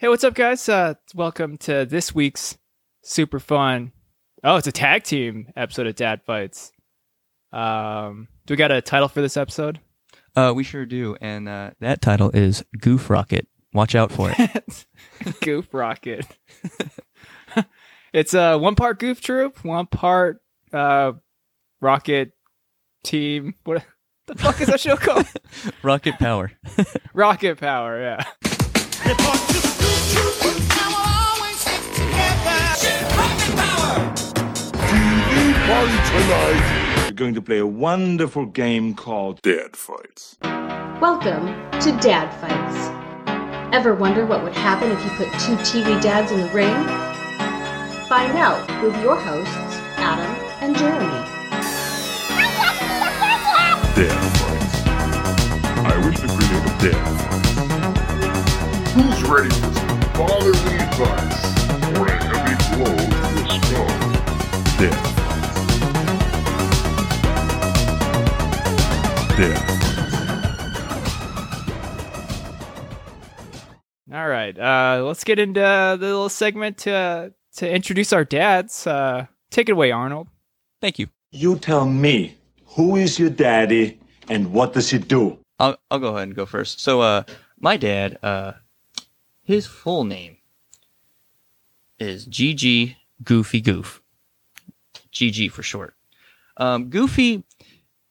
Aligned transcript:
Hey, 0.00 0.08
what's 0.08 0.24
up, 0.24 0.32
guys? 0.32 0.66
Uh, 0.66 0.94
welcome 1.14 1.58
to 1.58 1.84
this 1.84 2.14
week's 2.14 2.56
super 3.02 3.38
fun. 3.38 3.92
Oh, 4.42 4.56
it's 4.56 4.66
a 4.66 4.72
tag 4.72 5.02
team 5.02 5.52
episode 5.54 5.86
of 5.86 5.94
Dad 5.94 6.22
Fights. 6.24 6.72
Um, 7.52 8.28
do 8.46 8.54
we 8.54 8.56
got 8.56 8.72
a 8.72 8.80
title 8.80 9.08
for 9.08 9.20
this 9.20 9.36
episode? 9.36 9.78
Uh, 10.34 10.54
we 10.56 10.64
sure 10.64 10.86
do, 10.86 11.18
and 11.20 11.46
uh, 11.46 11.72
that 11.80 12.00
title 12.00 12.30
is 12.30 12.64
Goof 12.80 13.10
Rocket. 13.10 13.46
Watch 13.74 13.94
out 13.94 14.10
for 14.10 14.32
it. 14.38 14.86
goof 15.42 15.68
Rocket. 15.74 16.26
it's 18.14 18.32
uh, 18.32 18.56
one 18.56 18.76
part 18.76 19.00
Goof 19.00 19.20
Troop, 19.20 19.62
one 19.66 19.84
part 19.84 20.40
uh, 20.72 21.12
Rocket 21.82 22.32
Team. 23.04 23.54
What 23.64 23.84
the 24.28 24.34
fuck 24.36 24.62
is 24.62 24.68
that 24.68 24.80
show 24.80 24.96
called? 24.96 25.26
Rocket 25.82 26.14
Power. 26.18 26.52
Rocket 27.12 27.58
Power. 27.58 28.00
Yeah. 28.00 28.24
Party 35.70 35.96
tonight. 36.10 37.06
We're 37.06 37.12
going 37.12 37.34
to 37.34 37.42
play 37.42 37.58
a 37.58 37.66
wonderful 37.66 38.44
game 38.44 38.94
called 38.94 39.40
Dad 39.42 39.76
Fights. 39.76 40.36
Welcome 40.42 41.46
to 41.80 41.92
Dad 42.02 42.28
Fights. 42.40 42.90
Ever 43.72 43.94
wonder 43.94 44.26
what 44.26 44.42
would 44.42 44.52
happen 44.52 44.90
if 44.90 45.02
you 45.04 45.10
put 45.10 45.28
two 45.38 45.56
TV 45.62 46.02
dads 46.02 46.32
in 46.32 46.40
the 46.40 46.48
ring? 46.48 46.74
Find 48.08 48.32
out 48.36 48.66
with 48.82 49.00
your 49.00 49.14
hosts, 49.16 49.54
Adam 49.96 50.34
and 50.60 50.76
Jeremy. 50.76 51.24
Dad 53.94 54.20
Fights. 54.38 54.76
I 55.86 55.96
wish 56.04 56.18
to 56.18 56.26
create 56.26 56.64
a 56.66 56.74
Dad 56.82 57.06
Fight. 57.20 57.46
Who's 58.94 59.22
ready 59.28 59.50
for 59.50 59.72
some 59.72 59.89
fatherly 60.20 60.76
advice 60.76 61.40
or 61.96 62.04
a 62.06 62.16
heavy 62.28 62.54
blow 62.76 62.92
to 62.92 63.04
the 63.36 63.44
skull? 63.56 63.90
Dad 64.76 64.96
Fights. 65.16 65.70
Dad 69.38 69.60
All 74.12 74.28
right. 74.28 74.58
Uh, 74.58 75.02
let's 75.06 75.24
get 75.24 75.38
into 75.38 75.60
the 75.60 75.96
little 75.98 76.28
segment 76.28 76.76
to 76.78 77.32
to 77.56 77.70
introduce 77.70 78.12
our 78.12 78.24
dads. 78.24 78.86
Uh, 78.86 79.26
take 79.50 79.70
it 79.70 79.72
away, 79.72 79.90
Arnold. 79.90 80.28
Thank 80.82 80.98
you. 80.98 81.06
You 81.30 81.56
tell 81.56 81.86
me, 81.86 82.34
who 82.66 82.96
is 82.96 83.18
your 83.18 83.30
daddy 83.30 83.98
and 84.28 84.52
what 84.52 84.74
does 84.74 84.90
he 84.90 84.98
do? 84.98 85.38
I'll 85.58 85.78
I'll 85.90 85.98
go 85.98 86.08
ahead 86.08 86.24
and 86.24 86.34
go 86.36 86.44
first. 86.44 86.80
So, 86.80 87.00
uh, 87.00 87.22
my 87.58 87.78
dad, 87.78 88.18
uh, 88.22 88.52
his 89.50 89.66
full 89.66 90.04
name 90.04 90.36
is 91.98 92.26
GG 92.26 92.96
Goofy 93.24 93.60
Goof. 93.60 94.00
GG 95.12 95.50
for 95.50 95.62
short. 95.64 95.94
Um, 96.56 96.88
Goofy, 96.88 97.42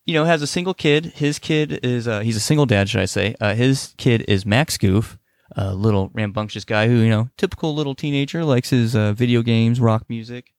you 0.06 0.14
know, 0.14 0.26
has 0.26 0.42
a 0.42 0.48
single 0.48 0.74
kid. 0.74 1.06
His 1.06 1.40
kid 1.40 1.80
is 1.84 2.08
uh, 2.08 2.20
he's 2.20 2.36
a 2.36 2.42
single 2.42 2.66
dad, 2.66 2.90
should 2.90 3.02
I 3.02 3.06
say? 3.06 3.36
Uh, 3.40 3.54
his 3.56 3.94
kid 3.98 4.26
is 4.28 4.46
Max 4.46 4.78
Goof, 4.78 5.18
a 5.54 5.74
little 5.74 6.12
rambunctious 6.14 6.66
guy 6.66 6.88
who, 6.88 6.96
you 6.96 7.10
know, 7.10 7.30
typical 7.38 7.74
little 7.74 7.96
teenager, 7.96 8.44
likes 8.44 8.72
his 8.72 8.96
uh, 8.96 9.14
video 9.14 9.42
games, 9.42 9.80
rock 9.80 10.04
music. 10.10 10.54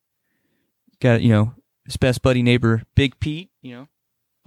Got 1.00 1.20
you 1.20 1.31
know 1.31 1.55
his 1.84 1.98
best 1.98 2.22
buddy 2.22 2.42
neighbor, 2.42 2.84
Big 2.94 3.20
Pete. 3.20 3.50
You 3.61 3.75
know, 3.75 3.89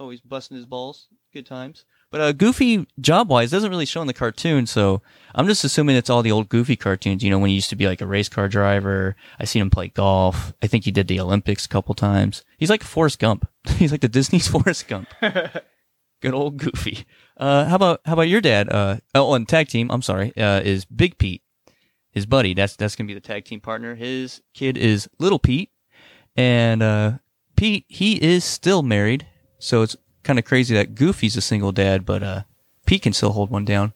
always 0.00 0.20
busting 0.20 0.56
his 0.56 0.66
balls. 0.66 1.06
Good 1.32 1.46
times. 1.46 1.84
But 2.14 2.20
uh, 2.20 2.30
Goofy, 2.30 2.86
job 3.00 3.28
wise, 3.28 3.50
doesn't 3.50 3.68
really 3.68 3.86
show 3.86 4.00
in 4.00 4.06
the 4.06 4.12
cartoon, 4.12 4.68
so 4.68 5.02
I'm 5.34 5.48
just 5.48 5.64
assuming 5.64 5.96
it's 5.96 6.08
all 6.08 6.22
the 6.22 6.30
old 6.30 6.48
Goofy 6.48 6.76
cartoons. 6.76 7.24
You 7.24 7.30
know, 7.30 7.40
when 7.40 7.48
he 7.48 7.56
used 7.56 7.70
to 7.70 7.76
be 7.76 7.88
like 7.88 8.00
a 8.00 8.06
race 8.06 8.28
car 8.28 8.46
driver. 8.46 9.16
I 9.40 9.44
seen 9.46 9.62
him 9.62 9.70
play 9.70 9.88
golf. 9.88 10.52
I 10.62 10.68
think 10.68 10.84
he 10.84 10.92
did 10.92 11.08
the 11.08 11.18
Olympics 11.18 11.66
a 11.66 11.68
couple 11.68 11.92
times. 11.92 12.44
He's 12.56 12.70
like 12.70 12.84
Forrest 12.84 13.18
Gump. 13.18 13.48
He's 13.66 13.90
like 13.90 14.00
the 14.00 14.08
Disney's 14.08 14.46
Forrest 14.52 14.86
Gump. 14.86 15.08
Good 15.20 16.34
old 16.34 16.56
Goofy. 16.56 17.04
Uh, 17.36 17.64
how 17.64 17.74
about 17.74 18.00
how 18.04 18.12
about 18.12 18.28
your 18.28 18.40
dad? 18.40 18.70
Uh, 18.70 18.98
oh, 19.16 19.34
and 19.34 19.48
tag 19.48 19.66
team. 19.66 19.90
I'm 19.90 20.00
sorry. 20.00 20.32
Uh, 20.36 20.60
is 20.60 20.84
Big 20.84 21.18
Pete, 21.18 21.42
his 22.12 22.26
buddy. 22.26 22.54
That's 22.54 22.76
that's 22.76 22.94
gonna 22.94 23.08
be 23.08 23.14
the 23.14 23.20
tag 23.20 23.44
team 23.44 23.60
partner. 23.60 23.96
His 23.96 24.40
kid 24.54 24.78
is 24.78 25.08
Little 25.18 25.40
Pete, 25.40 25.72
and 26.36 26.80
uh, 26.80 27.12
Pete 27.56 27.86
he 27.88 28.22
is 28.22 28.44
still 28.44 28.84
married. 28.84 29.26
So 29.58 29.82
it's 29.82 29.96
kind 30.24 30.38
of 30.38 30.44
crazy 30.44 30.74
that 30.74 30.94
Goofy's 30.94 31.36
a 31.36 31.40
single 31.40 31.72
dad, 31.72 32.04
but 32.04 32.22
uh, 32.22 32.42
Pete 32.86 33.02
can 33.02 33.12
still 33.12 33.32
hold 33.32 33.50
one 33.50 33.64
down. 33.64 33.92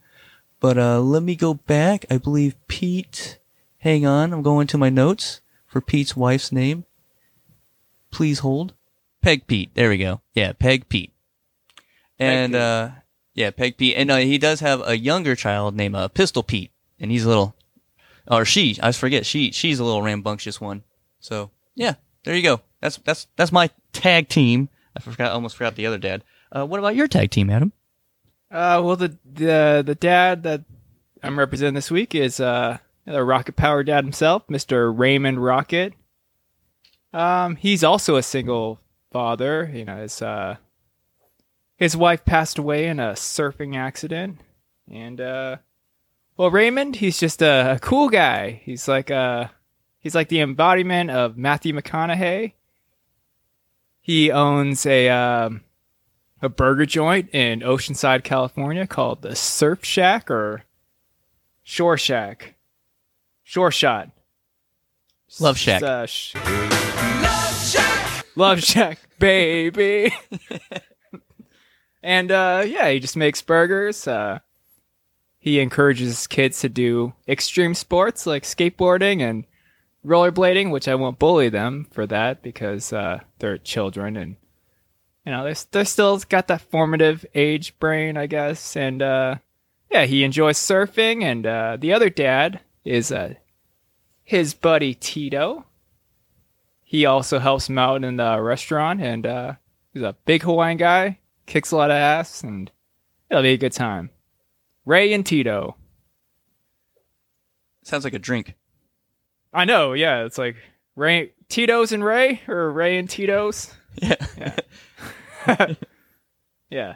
But 0.61 0.79
uh, 0.79 1.01
let 1.01 1.23
me 1.23 1.35
go 1.37 1.55
back. 1.55 2.05
I 2.11 2.19
believe 2.19 2.55
Pete. 2.69 3.39
Hang 3.79 4.05
on, 4.07 4.33
I'm 4.33 4.43
going 4.43 4.67
to 4.69 4.79
my 4.79 4.91
notes 4.91 5.41
for 5.67 5.81
Pete's 5.81 6.17
wife's 6.17 6.51
name. 6.51 6.85
Please 8.11 8.41
hold. 8.41 8.75
Peg 9.23 9.47
Pete. 9.47 9.71
There 9.75 9.89
we 9.89 9.99
go. 9.99 10.21
Yeah, 10.35 10.53
Peg 10.53 10.89
Pete. 10.89 11.13
And 12.19 12.53
Pete. 12.53 12.61
uh, 12.61 12.91
yeah, 13.35 13.51
Peg 13.51 13.77
Pete. 13.77 13.97
And 13.97 14.11
uh, 14.11 14.17
he 14.17 14.39
does 14.39 14.61
have 14.61 14.83
a 14.87 14.99
younger 14.99 15.37
child 15.37 15.77
named 15.77 15.95
uh, 15.95 16.09
Pistol 16.09 16.43
Pete, 16.43 16.73
and 16.99 17.11
he's 17.11 17.25
a 17.25 17.29
little, 17.29 17.55
or 18.27 18.45
she. 18.45 18.79
I 18.83 18.93
forget. 18.93 19.27
She 19.27 19.53
she's 19.53 19.79
a 19.79 19.85
little 19.85 20.03
rambunctious 20.03 20.61
one. 20.61 20.83
So 21.21 21.51
yeah, 21.75 21.95
there 22.25 22.35
you 22.35 22.43
go. 22.43 22.61
That's 22.81 22.97
that's 22.99 23.27
that's 23.37 23.53
my 23.53 23.71
tag 23.93 24.29
team. 24.29 24.69
I 24.99 25.01
forgot. 25.01 25.33
Almost 25.33 25.57
forgot 25.57 25.77
the 25.77 25.87
other 25.87 25.99
dad. 25.99 26.25
Uh, 26.51 26.67
what 26.67 26.81
about 26.81 26.97
your 26.97 27.07
tag 27.09 27.31
team, 27.31 27.51
Adam? 27.51 27.73
Uh, 28.51 28.83
well, 28.85 28.97
the 28.97 29.17
the 29.25 29.83
the 29.87 29.95
dad 29.95 30.43
that 30.43 30.63
I'm 31.23 31.39
representing 31.39 31.75
this 31.75 31.91
week 31.91 32.15
is 32.15 32.41
uh 32.41 32.79
the 33.05 33.25
Rocket 33.25 33.57
Power 33.57 33.83
dad 33.83 34.05
himself, 34.05 34.47
Mr. 34.49 34.93
Raymond 34.97 35.43
Rocket. 35.43 35.95
Um, 37.13 37.57
he's 37.57 37.83
also 37.85 38.17
a 38.17 38.23
single 38.23 38.81
father. 39.13 39.71
You 39.73 39.85
know, 39.85 39.97
his 39.99 40.21
uh 40.21 40.57
his 41.77 41.97
wife 41.97 42.25
passed 42.25 42.59
away 42.59 42.87
in 42.87 42.99
a 42.99 43.13
surfing 43.13 43.77
accident, 43.77 44.41
and 44.91 45.21
uh, 45.21 45.57
well, 46.37 46.51
Raymond, 46.51 46.97
he's 46.97 47.19
just 47.19 47.41
a, 47.41 47.75
a 47.75 47.79
cool 47.79 48.09
guy. 48.09 48.63
He's 48.65 48.89
like 48.89 49.11
uh 49.11 49.49
he's 49.99 50.15
like 50.15 50.29
the 50.29 50.41
embodiment 50.41 51.11
of 51.11 51.37
Matthew 51.37 51.73
McConaughey. 51.75 52.55
He 54.09 54.33
owns 54.33 54.87
a 54.87 55.11
um 55.11 55.61
a 56.41 56.49
burger 56.49 56.87
joint 56.87 57.29
in 57.35 57.61
Oceanside, 57.61 58.25
California 58.25 58.87
called 58.87 59.21
the 59.21 59.37
Surf 59.37 59.85
Shack 59.85 60.31
or 60.31 60.65
Shore 61.63 61.99
Shack. 61.99 62.55
Shore 63.43 63.71
Shot. 63.71 64.11
Love 65.39 65.59
Shack. 65.59 65.83
Uh, 65.83 66.07
sh- 66.07 66.35
Love 68.35 68.65
Shack, 68.65 68.99
baby. 69.19 70.11
and 72.03 72.31
uh, 72.31 72.65
yeah, 72.67 72.89
he 72.89 73.01
just 73.01 73.15
makes 73.15 73.43
burgers. 73.43 74.09
Uh, 74.09 74.39
he 75.39 75.61
encourages 75.61 76.27
kids 76.27 76.61
to 76.61 76.71
do 76.71 77.13
extreme 77.29 77.75
sports 77.75 78.27
like 78.27 78.45
skateboarding 78.45 79.21
and 79.21 79.45
rollerblading, 80.05 80.71
which 80.71 80.89
I 80.89 80.95
won't 80.95 81.19
bully 81.19 81.49
them 81.49 81.87
for 81.91 82.07
that 82.07 82.43
because 82.43 82.93
uh, 82.93 83.21
they're 83.39 83.59
children 83.59 84.17
and 84.17 84.37
you 85.29 85.33
know, 85.33 85.45
they're, 85.45 85.57
they're 85.73 85.85
still 85.85 86.19
got 86.31 86.49
that 86.49 86.63
formative 86.63 87.27
age 87.35 87.79
brain, 87.79 88.17
I 88.17 88.27
guess. 88.27 88.77
And 88.77 89.03
uh, 89.03 89.37
yeah, 89.91 90.07
he 90.07 90.25
enjoys 90.25 90.57
surfing. 90.57 91.23
And 91.23 91.47
uh, 91.47 91.77
the 91.79 91.93
other 91.93 92.09
dad 92.09 92.61
is 92.83 93.13
uh, 93.13 93.35
his 94.25 94.55
buddy 94.55 94.95
Tito. 94.95 95.67
He 96.83 97.05
also 97.05 97.39
helps 97.39 97.69
him 97.69 97.77
out 97.77 98.05
in 98.05 98.17
the 98.17 98.41
restaurant, 98.41 99.03
and 99.03 99.27
uh, 99.27 99.53
he's 99.93 100.03
a 100.03 100.17
big 100.25 100.43
Hawaiian 100.43 100.79
guy, 100.79 101.19
kicks 101.45 101.71
a 101.71 101.77
lot 101.77 101.91
of 101.91 101.97
ass, 101.97 102.43
and 102.43 102.71
it'll 103.29 103.43
be 103.43 103.51
a 103.51 103.59
good 103.59 103.73
time. 103.73 104.09
Ray 104.87 105.13
and 105.13 105.27
Tito. 105.27 105.77
Sounds 107.83 108.05
like 108.05 108.15
a 108.15 108.19
drink. 108.19 108.55
I 109.53 109.65
know, 109.65 109.93
yeah, 109.95 110.25
it's 110.25 110.39
like 110.39 110.57
Ray, 110.97 111.33
Tito's 111.49 111.93
and 111.93 112.05
Ray, 112.05 112.43
or 112.49 112.71
Ray 112.71 112.99
and 112.99 113.09
Tito's. 113.09 113.75
Yeah. 114.01 114.15
Yeah. 115.47 115.75
yeah. 116.71 116.95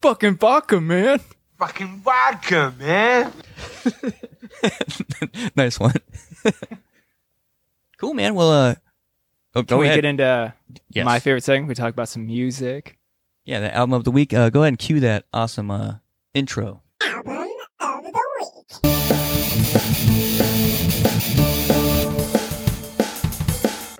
Fucking 0.00 0.36
vodka, 0.36 0.80
man. 0.80 1.18
Fucking 1.58 2.02
vodka, 2.04 2.72
man. 2.78 3.32
nice 5.56 5.80
one. 5.80 5.94
cool, 7.98 8.14
man. 8.14 8.36
Well, 8.36 8.50
uh, 8.52 8.74
oh, 9.56 9.62
Can 9.62 9.64
go 9.64 9.78
we 9.78 9.86
ahead. 9.86 9.96
get 9.98 10.04
into 10.04 10.54
Yes. 10.90 11.04
my 11.04 11.18
favorite 11.18 11.42
segment? 11.42 11.68
We 11.68 11.74
talk 11.74 11.92
about 11.92 12.08
some 12.08 12.26
music. 12.26 12.96
yeah, 13.44 13.58
the 13.58 13.74
album 13.74 13.94
of 13.94 14.04
the 14.04 14.12
week. 14.12 14.32
Uh, 14.32 14.50
go 14.50 14.60
ahead 14.62 14.68
and 14.68 14.78
cue 14.78 15.00
that 15.00 15.24
awesome 15.32 15.70
uh, 15.72 15.94
intro. 16.34 16.82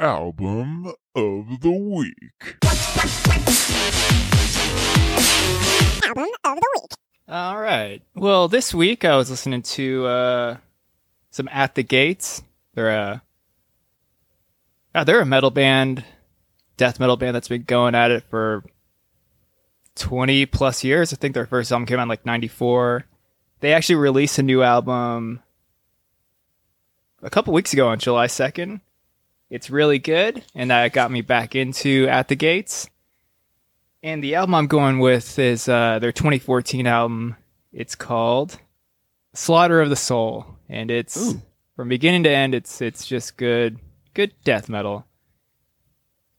Album 0.06 0.86
of 1.16 1.60
the 1.62 1.70
week. 1.72 2.58
Album 6.04 6.28
of 6.44 6.60
the 6.60 6.80
week. 6.80 6.92
All 7.28 7.60
right. 7.60 8.00
Well, 8.14 8.46
this 8.46 8.72
week 8.72 9.04
I 9.04 9.16
was 9.16 9.30
listening 9.30 9.62
to 9.62 10.06
uh, 10.06 10.56
some 11.32 11.48
At 11.50 11.74
the 11.74 11.82
Gates. 11.82 12.40
They're 12.74 12.90
a 12.90 13.22
uh, 14.94 15.02
they're 15.02 15.20
a 15.20 15.26
metal 15.26 15.50
band, 15.50 16.04
death 16.76 17.00
metal 17.00 17.16
band 17.16 17.34
that's 17.34 17.48
been 17.48 17.64
going 17.64 17.96
at 17.96 18.12
it 18.12 18.22
for 18.30 18.62
twenty 19.96 20.46
plus 20.46 20.84
years. 20.84 21.12
I 21.12 21.16
think 21.16 21.34
their 21.34 21.46
first 21.46 21.72
album 21.72 21.84
came 21.86 21.98
out 21.98 22.04
in 22.04 22.08
like 22.08 22.24
'94. 22.24 23.06
They 23.58 23.72
actually 23.72 23.96
released 23.96 24.38
a 24.38 24.44
new 24.44 24.62
album 24.62 25.42
a 27.24 27.28
couple 27.30 27.52
weeks 27.52 27.72
ago 27.72 27.88
on 27.88 27.98
July 27.98 28.28
second. 28.28 28.82
It's 29.48 29.70
really 29.70 29.98
good, 29.98 30.42
and 30.54 30.70
that 30.70 30.92
got 30.92 31.10
me 31.10 31.20
back 31.20 31.54
into 31.54 32.08
At 32.08 32.28
the 32.28 32.34
Gates. 32.34 32.88
And 34.02 34.22
the 34.22 34.34
album 34.34 34.54
I'm 34.54 34.66
going 34.66 34.98
with 34.98 35.38
is 35.38 35.68
uh, 35.68 35.98
their 36.00 36.12
2014 36.12 36.86
album. 36.86 37.36
It's 37.72 37.94
called 37.94 38.58
Slaughter 39.34 39.80
of 39.80 39.90
the 39.90 39.96
Soul, 39.96 40.46
and 40.68 40.90
it's 40.90 41.16
Ooh. 41.16 41.42
from 41.76 41.88
beginning 41.88 42.24
to 42.24 42.30
end. 42.30 42.54
It's 42.54 42.80
it's 42.80 43.06
just 43.06 43.36
good, 43.36 43.78
good 44.14 44.32
death 44.44 44.68
metal. 44.68 45.06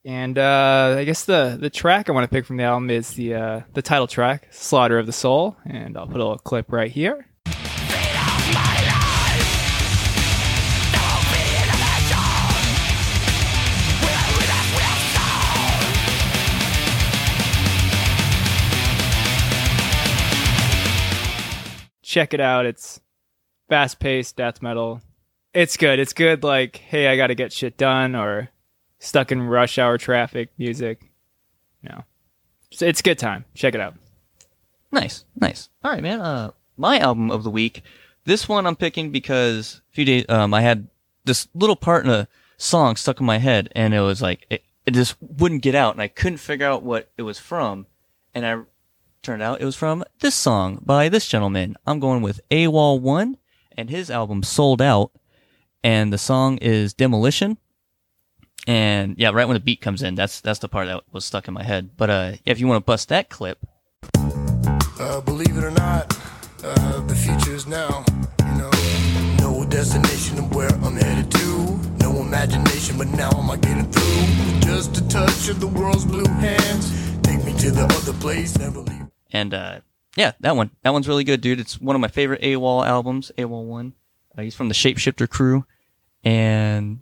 And 0.03 0.37
uh, 0.37 0.95
I 0.97 1.03
guess 1.03 1.25
the 1.25 1.57
the 1.59 1.69
track 1.69 2.09
I 2.09 2.13
want 2.13 2.23
to 2.23 2.33
pick 2.33 2.45
from 2.45 2.57
the 2.57 2.63
album 2.63 2.89
is 2.89 3.11
the 3.11 3.35
uh, 3.35 3.61
the 3.73 3.81
title 3.81 4.07
track, 4.07 4.47
"Slaughter 4.51 4.99
of 4.99 5.05
the 5.05 5.13
Soul," 5.13 5.55
and 5.65 5.97
I'll 5.97 6.07
put 6.07 6.15
a 6.15 6.23
little 6.23 6.37
clip 6.37 6.71
right 6.71 6.91
here. 6.91 7.25
Check 22.17 22.33
it 22.33 22.41
out. 22.41 22.65
It's 22.65 22.99
fast 23.69 23.99
paced 23.99 24.37
death 24.37 24.63
metal. 24.63 25.01
It's 25.53 25.77
good. 25.77 25.99
It's 25.99 26.13
good. 26.13 26.43
Like, 26.43 26.77
hey, 26.77 27.07
I 27.07 27.15
got 27.15 27.27
to 27.27 27.35
get 27.35 27.53
shit 27.53 27.77
done, 27.77 28.15
or 28.15 28.49
stuck 28.97 29.31
in 29.31 29.43
rush 29.43 29.77
hour 29.77 29.99
traffic 29.99 30.49
music. 30.57 31.11
Know, 31.83 32.03
so 32.71 32.87
it's 32.87 33.03
good 33.03 33.19
time. 33.19 33.45
Check 33.53 33.75
it 33.75 33.81
out. 33.81 33.93
Nice, 34.91 35.25
nice. 35.39 35.69
All 35.83 35.91
right, 35.91 36.01
man. 36.01 36.19
Uh, 36.19 36.51
my 36.75 36.97
album 36.97 37.29
of 37.29 37.43
the 37.43 37.51
week. 37.51 37.83
This 38.25 38.49
one 38.49 38.65
I'm 38.65 38.75
picking 38.75 39.11
because 39.11 39.81
a 39.91 39.93
few 39.93 40.03
days 40.03 40.25
um 40.27 40.55
I 40.55 40.61
had 40.61 40.87
this 41.23 41.47
little 41.53 41.75
part 41.75 42.03
in 42.03 42.09
a 42.09 42.27
song 42.57 42.95
stuck 42.95 43.19
in 43.19 43.27
my 43.27 43.37
head, 43.37 43.71
and 43.75 43.93
it 43.93 44.01
was 44.01 44.23
like 44.23 44.47
it, 44.49 44.63
it 44.87 44.95
just 44.95 45.17
wouldn't 45.21 45.61
get 45.61 45.75
out, 45.75 45.93
and 45.93 46.01
I 46.01 46.07
couldn't 46.07 46.39
figure 46.39 46.65
out 46.65 46.81
what 46.81 47.11
it 47.15 47.21
was 47.21 47.37
from, 47.37 47.85
and 48.33 48.43
I 48.43 48.63
turned 49.27 49.43
out 49.43 49.59
it 49.59 49.65
was 49.65 49.75
from 49.75 50.05
this 50.21 50.35
song 50.35 50.79
by 50.85 51.09
this 51.09 51.27
gentleman. 51.27 51.75
I'm 51.85 51.99
going 51.99 52.21
with 52.21 52.39
AWOL 52.49 53.01
One, 53.01 53.35
and 53.77 53.89
his 53.89 54.09
album 54.09 54.41
Sold 54.41 54.81
Out, 54.81 55.11
and 55.83 56.13
the 56.13 56.17
song 56.17 56.57
is 56.59 56.93
Demolition. 56.93 57.57
And 58.67 59.15
yeah, 59.17 59.31
right 59.31 59.45
when 59.45 59.55
the 59.55 59.59
beat 59.59 59.81
comes 59.81 60.01
in, 60.01 60.15
that's 60.15 60.39
that's 60.39 60.59
the 60.59 60.69
part 60.69 60.87
that 60.87 61.03
was 61.11 61.25
stuck 61.25 61.49
in 61.49 61.53
my 61.53 61.63
head. 61.63 61.89
But 61.97 62.09
uh, 62.09 62.31
if 62.45 62.61
you 62.61 62.67
want 62.67 62.77
to 62.79 62.85
bust 62.85 63.09
that 63.09 63.29
clip, 63.29 63.59
Uh, 64.97 65.19
believe 65.19 65.57
it 65.57 65.63
or 65.63 65.71
not, 65.71 66.17
uh, 66.63 67.05
the 67.07 67.15
future 67.15 67.53
is 67.53 67.67
now. 67.67 68.05
You 68.47 68.55
know, 68.59 68.71
no 69.39 69.65
destination 69.65 70.39
of 70.39 70.55
where 70.55 70.71
I'm 70.85 70.95
headed 70.95 71.29
to. 71.31 71.77
No 71.99 72.21
imagination, 72.21 72.97
but 72.97 73.09
now 73.09 73.31
I'm 73.31 73.59
getting 73.59 73.91
through. 73.91 74.23
Just 74.61 74.97
a 74.97 75.07
touch 75.09 75.49
of 75.49 75.59
the 75.59 75.67
world's 75.67 76.05
blue 76.05 76.31
hands. 76.39 76.85
Take 77.23 77.43
me 77.43 77.51
to 77.59 77.71
the 77.71 77.83
other 77.83 78.13
place, 78.13 78.57
never 78.57 78.79
leave. 78.79 79.06
And 79.31 79.53
uh, 79.53 79.79
yeah, 80.15 80.33
that 80.39 80.55
one. 80.55 80.71
That 80.83 80.93
one's 80.93 81.07
really 81.07 81.23
good, 81.23 81.41
dude. 81.41 81.59
It's 81.59 81.79
one 81.79 81.95
of 81.95 82.01
my 82.01 82.07
favorite 82.07 82.41
AWOL 82.41 82.85
albums. 82.85 83.31
AWOL 83.37 83.65
one. 83.65 83.93
Uh, 84.37 84.41
he's 84.41 84.55
from 84.55 84.67
the 84.67 84.73
Shapeshifter 84.73 85.29
crew, 85.29 85.65
and 86.23 86.99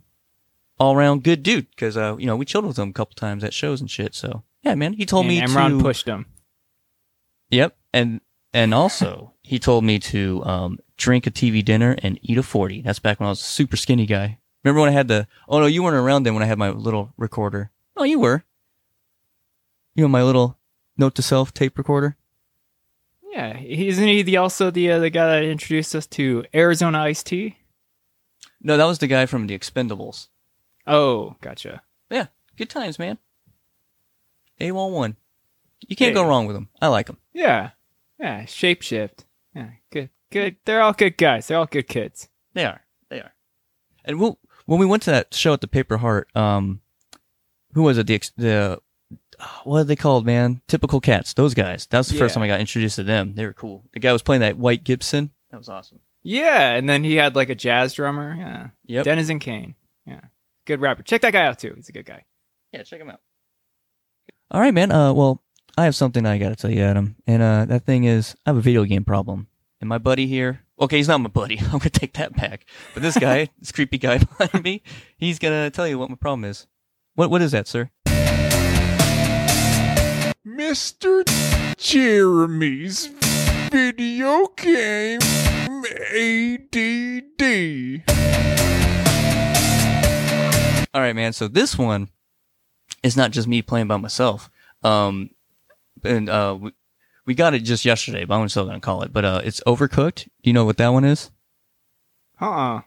all 0.78 0.94
around 0.94 1.24
good 1.24 1.42
dude. 1.42 1.70
Because 1.70 1.96
uh, 1.96 2.16
you 2.18 2.26
know, 2.26 2.36
we 2.36 2.44
chilled 2.44 2.66
with 2.66 2.78
him 2.78 2.90
a 2.90 2.92
couple 2.92 3.14
times 3.14 3.44
at 3.44 3.54
shows 3.54 3.80
and 3.80 3.90
shit. 3.90 4.14
So 4.14 4.42
yeah, 4.62 4.74
man. 4.74 4.92
He 4.92 5.06
told 5.06 5.26
and 5.26 5.28
me 5.28 5.40
Emron 5.40 5.78
to. 5.78 5.82
pushed 5.82 6.06
him. 6.06 6.26
Yep, 7.50 7.76
and 7.92 8.20
and 8.52 8.74
also 8.74 9.32
he 9.42 9.58
told 9.58 9.84
me 9.84 9.98
to 9.98 10.42
um, 10.44 10.78
drink 10.96 11.26
a 11.26 11.30
TV 11.30 11.64
dinner 11.64 11.96
and 12.02 12.18
eat 12.22 12.38
a 12.38 12.42
forty. 12.42 12.82
That's 12.82 12.98
back 12.98 13.20
when 13.20 13.26
I 13.26 13.30
was 13.30 13.40
a 13.40 13.44
super 13.44 13.76
skinny 13.76 14.06
guy. 14.06 14.38
Remember 14.64 14.80
when 14.80 14.90
I 14.90 14.94
had 14.94 15.08
the? 15.08 15.28
Oh 15.48 15.60
no, 15.60 15.66
you 15.66 15.82
weren't 15.82 15.96
around 15.96 16.24
then 16.24 16.34
when 16.34 16.42
I 16.42 16.46
had 16.46 16.58
my 16.58 16.70
little 16.70 17.12
recorder. 17.16 17.70
Oh, 17.96 18.04
you 18.04 18.18
were. 18.18 18.44
You 19.94 20.02
know 20.02 20.08
my 20.08 20.22
little 20.22 20.58
note 20.96 21.14
to 21.16 21.22
self 21.22 21.52
tape 21.52 21.78
recorder. 21.78 22.16
Yeah, 23.32 23.58
isn't 23.58 24.06
he 24.06 24.22
the 24.22 24.38
also 24.38 24.70
the 24.70 24.92
uh, 24.92 24.98
the 24.98 25.10
guy 25.10 25.26
that 25.26 25.44
introduced 25.44 25.94
us 25.94 26.06
to 26.08 26.44
Arizona 26.54 27.00
iced 27.00 27.26
tea? 27.26 27.58
No, 28.62 28.76
that 28.76 28.84
was 28.84 28.98
the 28.98 29.06
guy 29.06 29.26
from 29.26 29.46
the 29.46 29.58
Expendables. 29.58 30.28
Oh, 30.86 31.36
gotcha. 31.40 31.82
Yeah, 32.10 32.26
good 32.56 32.70
times, 32.70 32.98
man. 32.98 33.18
A1 34.60 34.90
one. 34.90 35.16
You 35.86 35.96
can't 35.96 36.14
go 36.14 36.26
wrong 36.26 36.46
with 36.46 36.56
them. 36.56 36.70
I 36.80 36.86
like 36.86 37.06
them. 37.06 37.18
Yeah, 37.34 37.70
yeah. 38.18 38.44
Shapeshift. 38.44 39.24
Yeah, 39.54 39.70
good, 39.90 40.10
good. 40.30 40.56
They're 40.64 40.80
all 40.80 40.94
good 40.94 41.18
guys. 41.18 41.46
They're 41.46 41.58
all 41.58 41.66
good 41.66 41.88
kids. 41.88 42.28
They 42.54 42.64
are. 42.64 42.82
They 43.10 43.20
are. 43.20 43.34
And 44.04 44.18
we'll, 44.18 44.38
when 44.64 44.80
we 44.80 44.86
went 44.86 45.02
to 45.04 45.10
that 45.10 45.34
show 45.34 45.52
at 45.52 45.60
the 45.60 45.68
Paper 45.68 45.98
Heart, 45.98 46.34
um, 46.34 46.80
who 47.74 47.82
was 47.82 47.98
it? 47.98 48.06
The 48.06 48.30
the 48.36 48.80
what 49.64 49.80
are 49.80 49.84
they 49.84 49.96
called, 49.96 50.26
man? 50.26 50.60
Typical 50.68 51.00
Cats. 51.00 51.34
Those 51.34 51.54
guys. 51.54 51.86
That 51.86 51.98
was 51.98 52.08
the 52.08 52.18
first 52.18 52.34
time 52.34 52.42
I 52.42 52.48
got 52.48 52.60
introduced 52.60 52.96
to 52.96 53.04
them. 53.04 53.34
They 53.34 53.46
were 53.46 53.52
cool. 53.52 53.84
The 53.92 54.00
guy 54.00 54.12
was 54.12 54.22
playing 54.22 54.40
that 54.40 54.56
White 54.58 54.84
Gibson. 54.84 55.30
That 55.50 55.58
was 55.58 55.68
awesome. 55.68 56.00
Yeah, 56.22 56.72
and 56.72 56.88
then 56.88 57.04
he 57.04 57.14
had 57.16 57.36
like 57.36 57.50
a 57.50 57.54
jazz 57.54 57.92
drummer. 57.94 58.34
Yeah, 58.36 58.68
Yep. 58.86 59.04
Denizen 59.04 59.38
Kane. 59.38 59.74
Yeah, 60.06 60.20
good 60.66 60.80
rapper. 60.80 61.02
Check 61.04 61.20
that 61.22 61.32
guy 61.32 61.46
out 61.46 61.58
too. 61.58 61.72
He's 61.76 61.88
a 61.88 61.92
good 61.92 62.04
guy. 62.06 62.24
Yeah, 62.72 62.82
check 62.82 63.00
him 63.00 63.10
out. 63.10 63.20
All 64.50 64.60
right, 64.60 64.74
man. 64.74 64.90
Uh, 64.90 65.12
well, 65.12 65.42
I 65.78 65.84
have 65.84 65.94
something 65.94 66.24
I 66.26 66.38
got 66.38 66.48
to 66.50 66.56
tell 66.56 66.70
you, 66.70 66.82
Adam. 66.82 67.16
And 67.26 67.42
uh, 67.42 67.64
that 67.66 67.84
thing 67.84 68.04
is, 68.04 68.34
I 68.44 68.50
have 68.50 68.56
a 68.56 68.60
video 68.60 68.84
game 68.84 69.04
problem. 69.04 69.48
And 69.80 69.88
my 69.88 69.98
buddy 69.98 70.26
here, 70.26 70.62
okay, 70.80 70.96
he's 70.96 71.08
not 71.08 71.18
my 71.20 71.28
buddy. 71.28 71.58
I'm 71.60 71.78
gonna 71.78 71.90
take 71.90 72.14
that 72.14 72.34
back. 72.36 72.66
But 72.94 73.02
this 73.02 73.16
guy, 73.18 73.48
this 73.60 73.72
creepy 73.72 73.98
guy 73.98 74.18
behind 74.38 74.64
me, 74.64 74.82
he's 75.18 75.38
gonna 75.38 75.70
tell 75.70 75.86
you 75.86 75.98
what 75.98 76.10
my 76.10 76.16
problem 76.16 76.44
is. 76.44 76.66
What 77.14 77.30
What 77.30 77.42
is 77.42 77.52
that, 77.52 77.68
sir? 77.68 77.90
Mr. 80.46 81.26
Jeremy's 81.76 83.06
video 83.72 84.46
game 84.56 85.18
ADD. 86.14 87.42
All 90.94 91.00
right, 91.00 91.16
man. 91.16 91.32
So 91.32 91.48
this 91.48 91.76
one 91.76 92.10
is 93.02 93.16
not 93.16 93.32
just 93.32 93.48
me 93.48 93.60
playing 93.60 93.88
by 93.88 93.96
myself. 93.96 94.48
Um, 94.84 95.30
and 96.04 96.28
uh, 96.28 96.56
we, 96.60 96.72
we 97.26 97.34
got 97.34 97.54
it 97.54 97.64
just 97.64 97.84
yesterday, 97.84 98.24
but 98.24 98.36
I'm 98.36 98.48
still 98.48 98.66
gonna 98.66 98.78
call 98.78 99.02
it. 99.02 99.12
But 99.12 99.24
uh, 99.24 99.40
it's 99.42 99.60
Overcooked. 99.66 100.26
Do 100.26 100.30
you 100.44 100.52
know 100.52 100.64
what 100.64 100.76
that 100.76 100.92
one 100.92 101.04
is? 101.04 101.32
Uh 102.40 102.44
uh 102.44 102.48
All 102.48 102.82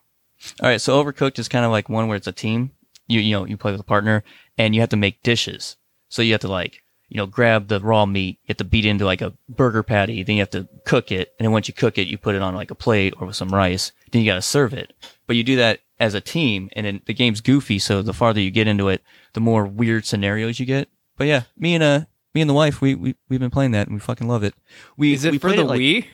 right, 0.61 0.79
so 0.79 1.03
Overcooked 1.03 1.37
is 1.37 1.49
kind 1.49 1.65
of 1.65 1.71
like 1.71 1.89
one 1.89 2.07
where 2.07 2.15
it's 2.15 2.25
a 2.25 2.31
team. 2.31 2.71
You 3.07 3.19
you 3.19 3.33
know 3.33 3.45
you 3.45 3.57
play 3.57 3.73
with 3.73 3.81
a 3.81 3.83
partner 3.83 4.23
and 4.57 4.73
you 4.73 4.79
have 4.79 4.91
to 4.91 4.97
make 4.97 5.23
dishes. 5.23 5.75
So 6.07 6.21
you 6.21 6.31
have 6.31 6.41
to 6.41 6.47
like 6.47 6.83
you 7.09 7.17
know 7.17 7.25
grab 7.25 7.67
the 7.67 7.79
raw 7.79 8.05
meat, 8.05 8.39
you 8.43 8.47
have 8.49 8.57
to 8.57 8.63
beat 8.63 8.85
into 8.85 9.05
like 9.05 9.21
a 9.21 9.33
burger 9.49 9.83
patty, 9.83 10.23
then 10.23 10.35
you 10.37 10.41
have 10.41 10.49
to 10.51 10.67
cook 10.85 11.11
it, 11.11 11.33
and 11.37 11.45
then 11.45 11.51
once 11.51 11.67
you 11.67 11.73
cook 11.73 11.97
it, 11.97 12.07
you 12.07 12.17
put 12.17 12.35
it 12.35 12.41
on 12.41 12.55
like 12.55 12.71
a 12.71 12.75
plate 12.75 13.13
or 13.19 13.27
with 13.27 13.35
some 13.35 13.49
rice. 13.49 13.91
Then 14.11 14.21
you 14.21 14.31
got 14.31 14.35
to 14.35 14.41
serve 14.41 14.73
it. 14.73 14.93
But 15.27 15.35
you 15.35 15.43
do 15.43 15.57
that 15.57 15.81
as 15.99 16.13
a 16.13 16.21
team, 16.21 16.69
and 16.73 16.85
then 16.85 17.01
the 17.05 17.13
game's 17.13 17.41
goofy. 17.41 17.77
So 17.79 18.01
the 18.01 18.13
farther 18.13 18.39
you 18.39 18.51
get 18.51 18.67
into 18.67 18.87
it, 18.89 19.03
the 19.33 19.41
more 19.41 19.65
weird 19.65 20.05
scenarios 20.05 20.59
you 20.59 20.65
get. 20.65 20.87
But 21.17 21.27
yeah, 21.27 21.43
me 21.57 21.75
and 21.75 21.83
uh 21.83 22.01
me 22.33 22.41
and 22.41 22.49
the 22.49 22.53
wife, 22.53 22.79
we 22.81 22.95
we 22.95 23.15
we've 23.27 23.39
been 23.39 23.49
playing 23.51 23.71
that 23.71 23.87
and 23.87 23.95
we 23.95 23.99
fucking 23.99 24.27
love 24.27 24.43
it. 24.43 24.53
We 24.95 25.13
Is 25.13 25.25
it 25.25 25.31
we 25.31 25.37
for 25.39 25.51
the 25.51 25.63
like- 25.63 25.79
Wii? 25.81 26.05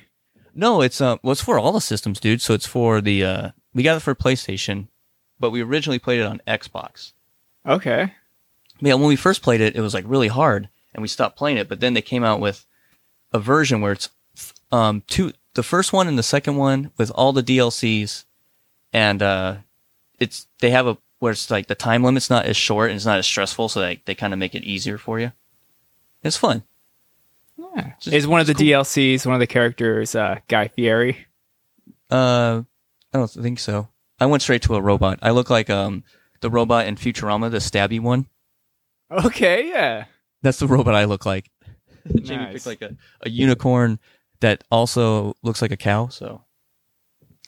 no, 0.55 0.81
it's 0.81 1.01
um, 1.01 1.19
well, 1.21 1.33
it's 1.33 1.43
for 1.43 1.59
all 1.59 1.71
the 1.73 1.81
systems, 1.81 2.19
dude. 2.19 2.41
So 2.41 2.53
it's 2.53 2.65
for 2.65 3.01
the 3.01 3.23
uh, 3.23 3.49
we 3.73 3.83
got 3.83 3.97
it 3.97 3.99
for 3.99 4.15
PlayStation, 4.15 4.87
but 5.39 5.51
we 5.51 5.61
originally 5.61 5.99
played 5.99 6.21
it 6.21 6.25
on 6.25 6.41
Xbox. 6.47 7.11
Okay. 7.67 8.13
Yeah, 8.79 8.95
when 8.95 9.07
we 9.07 9.15
first 9.15 9.41
played 9.41 9.61
it, 9.61 9.75
it 9.75 9.81
was 9.81 9.93
like 9.93 10.03
really 10.07 10.27
hard, 10.27 10.69
and 10.95 11.01
we 11.03 11.07
stopped 11.07 11.37
playing 11.37 11.57
it. 11.57 11.69
But 11.69 11.79
then 11.79 11.93
they 11.93 12.01
came 12.01 12.23
out 12.23 12.39
with 12.39 12.65
a 13.31 13.39
version 13.39 13.81
where 13.81 13.91
it's 13.91 14.09
um 14.71 15.03
two, 15.07 15.33
the 15.53 15.63
first 15.63 15.93
one 15.93 16.07
and 16.07 16.17
the 16.17 16.23
second 16.23 16.55
one 16.55 16.91
with 16.97 17.11
all 17.11 17.31
the 17.33 17.43
DLCs, 17.43 18.25
and 18.91 19.21
uh, 19.21 19.57
it's 20.19 20.47
they 20.59 20.71
have 20.71 20.87
a 20.87 20.97
where 21.19 21.31
it's 21.31 21.49
like 21.51 21.67
the 21.67 21.75
time 21.75 22.03
limit's 22.03 22.29
not 22.29 22.45
as 22.45 22.57
short 22.57 22.89
and 22.89 22.95
it's 22.97 23.05
not 23.05 23.19
as 23.19 23.27
stressful, 23.27 23.69
so 23.69 23.79
they 23.81 24.01
they 24.05 24.15
kind 24.15 24.33
of 24.33 24.39
make 24.39 24.55
it 24.55 24.63
easier 24.63 24.97
for 24.97 25.19
you. 25.19 25.31
It's 26.23 26.37
fun. 26.37 26.63
Yeah. 27.57 27.93
Just- 27.99 28.13
Is 28.15 28.27
one 28.27 28.41
of 28.41 28.47
the 28.47 28.53
cool. 28.53 28.65
DLCs 28.65 29.25
one 29.25 29.35
of 29.35 29.39
the 29.39 29.47
characters 29.47 30.15
uh, 30.15 30.39
Guy 30.47 30.67
Fieri? 30.69 31.27
Uh, 32.09 32.63
I 33.13 33.17
don't 33.17 33.29
think 33.31 33.59
so. 33.59 33.87
I 34.19 34.25
went 34.25 34.43
straight 34.43 34.61
to 34.63 34.75
a 34.75 34.81
robot. 34.81 35.19
I 35.21 35.31
look 35.31 35.49
like 35.49 35.69
um 35.69 36.03
the 36.41 36.49
robot 36.49 36.85
in 36.87 36.95
Futurama, 36.95 37.49
the 37.51 37.57
stabby 37.57 37.99
one. 37.99 38.27
Okay, 39.09 39.69
yeah. 39.69 40.05
That's 40.45 40.59
the 40.59 40.67
robot 40.67 40.95
I 40.95 41.05
look 41.05 41.25
like. 41.25 41.49
Jamie 42.21 42.43
Nice. 42.45 42.53
picked 42.53 42.65
like 42.67 42.81
a, 42.81 42.95
a 43.21 43.29
unicorn 43.29 43.99
that 44.41 44.63
also 44.71 45.35
looks 45.43 45.61
like 45.61 45.71
a 45.71 45.77
cow. 45.77 46.07
So 46.07 46.43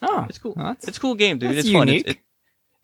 Oh, 0.02 0.26
It's 0.28 0.38
cool. 0.38 0.54
well, 0.56 0.66
that's- 0.66 0.86
it's 0.88 0.98
a 0.98 1.00
cool 1.00 1.14
game, 1.14 1.38
dude. 1.38 1.50
that's 1.50 1.60
It's 1.66 1.72
fun. 1.72 1.88
It's, 1.88 1.92
unique. 2.04 2.08
it, 2.08 2.18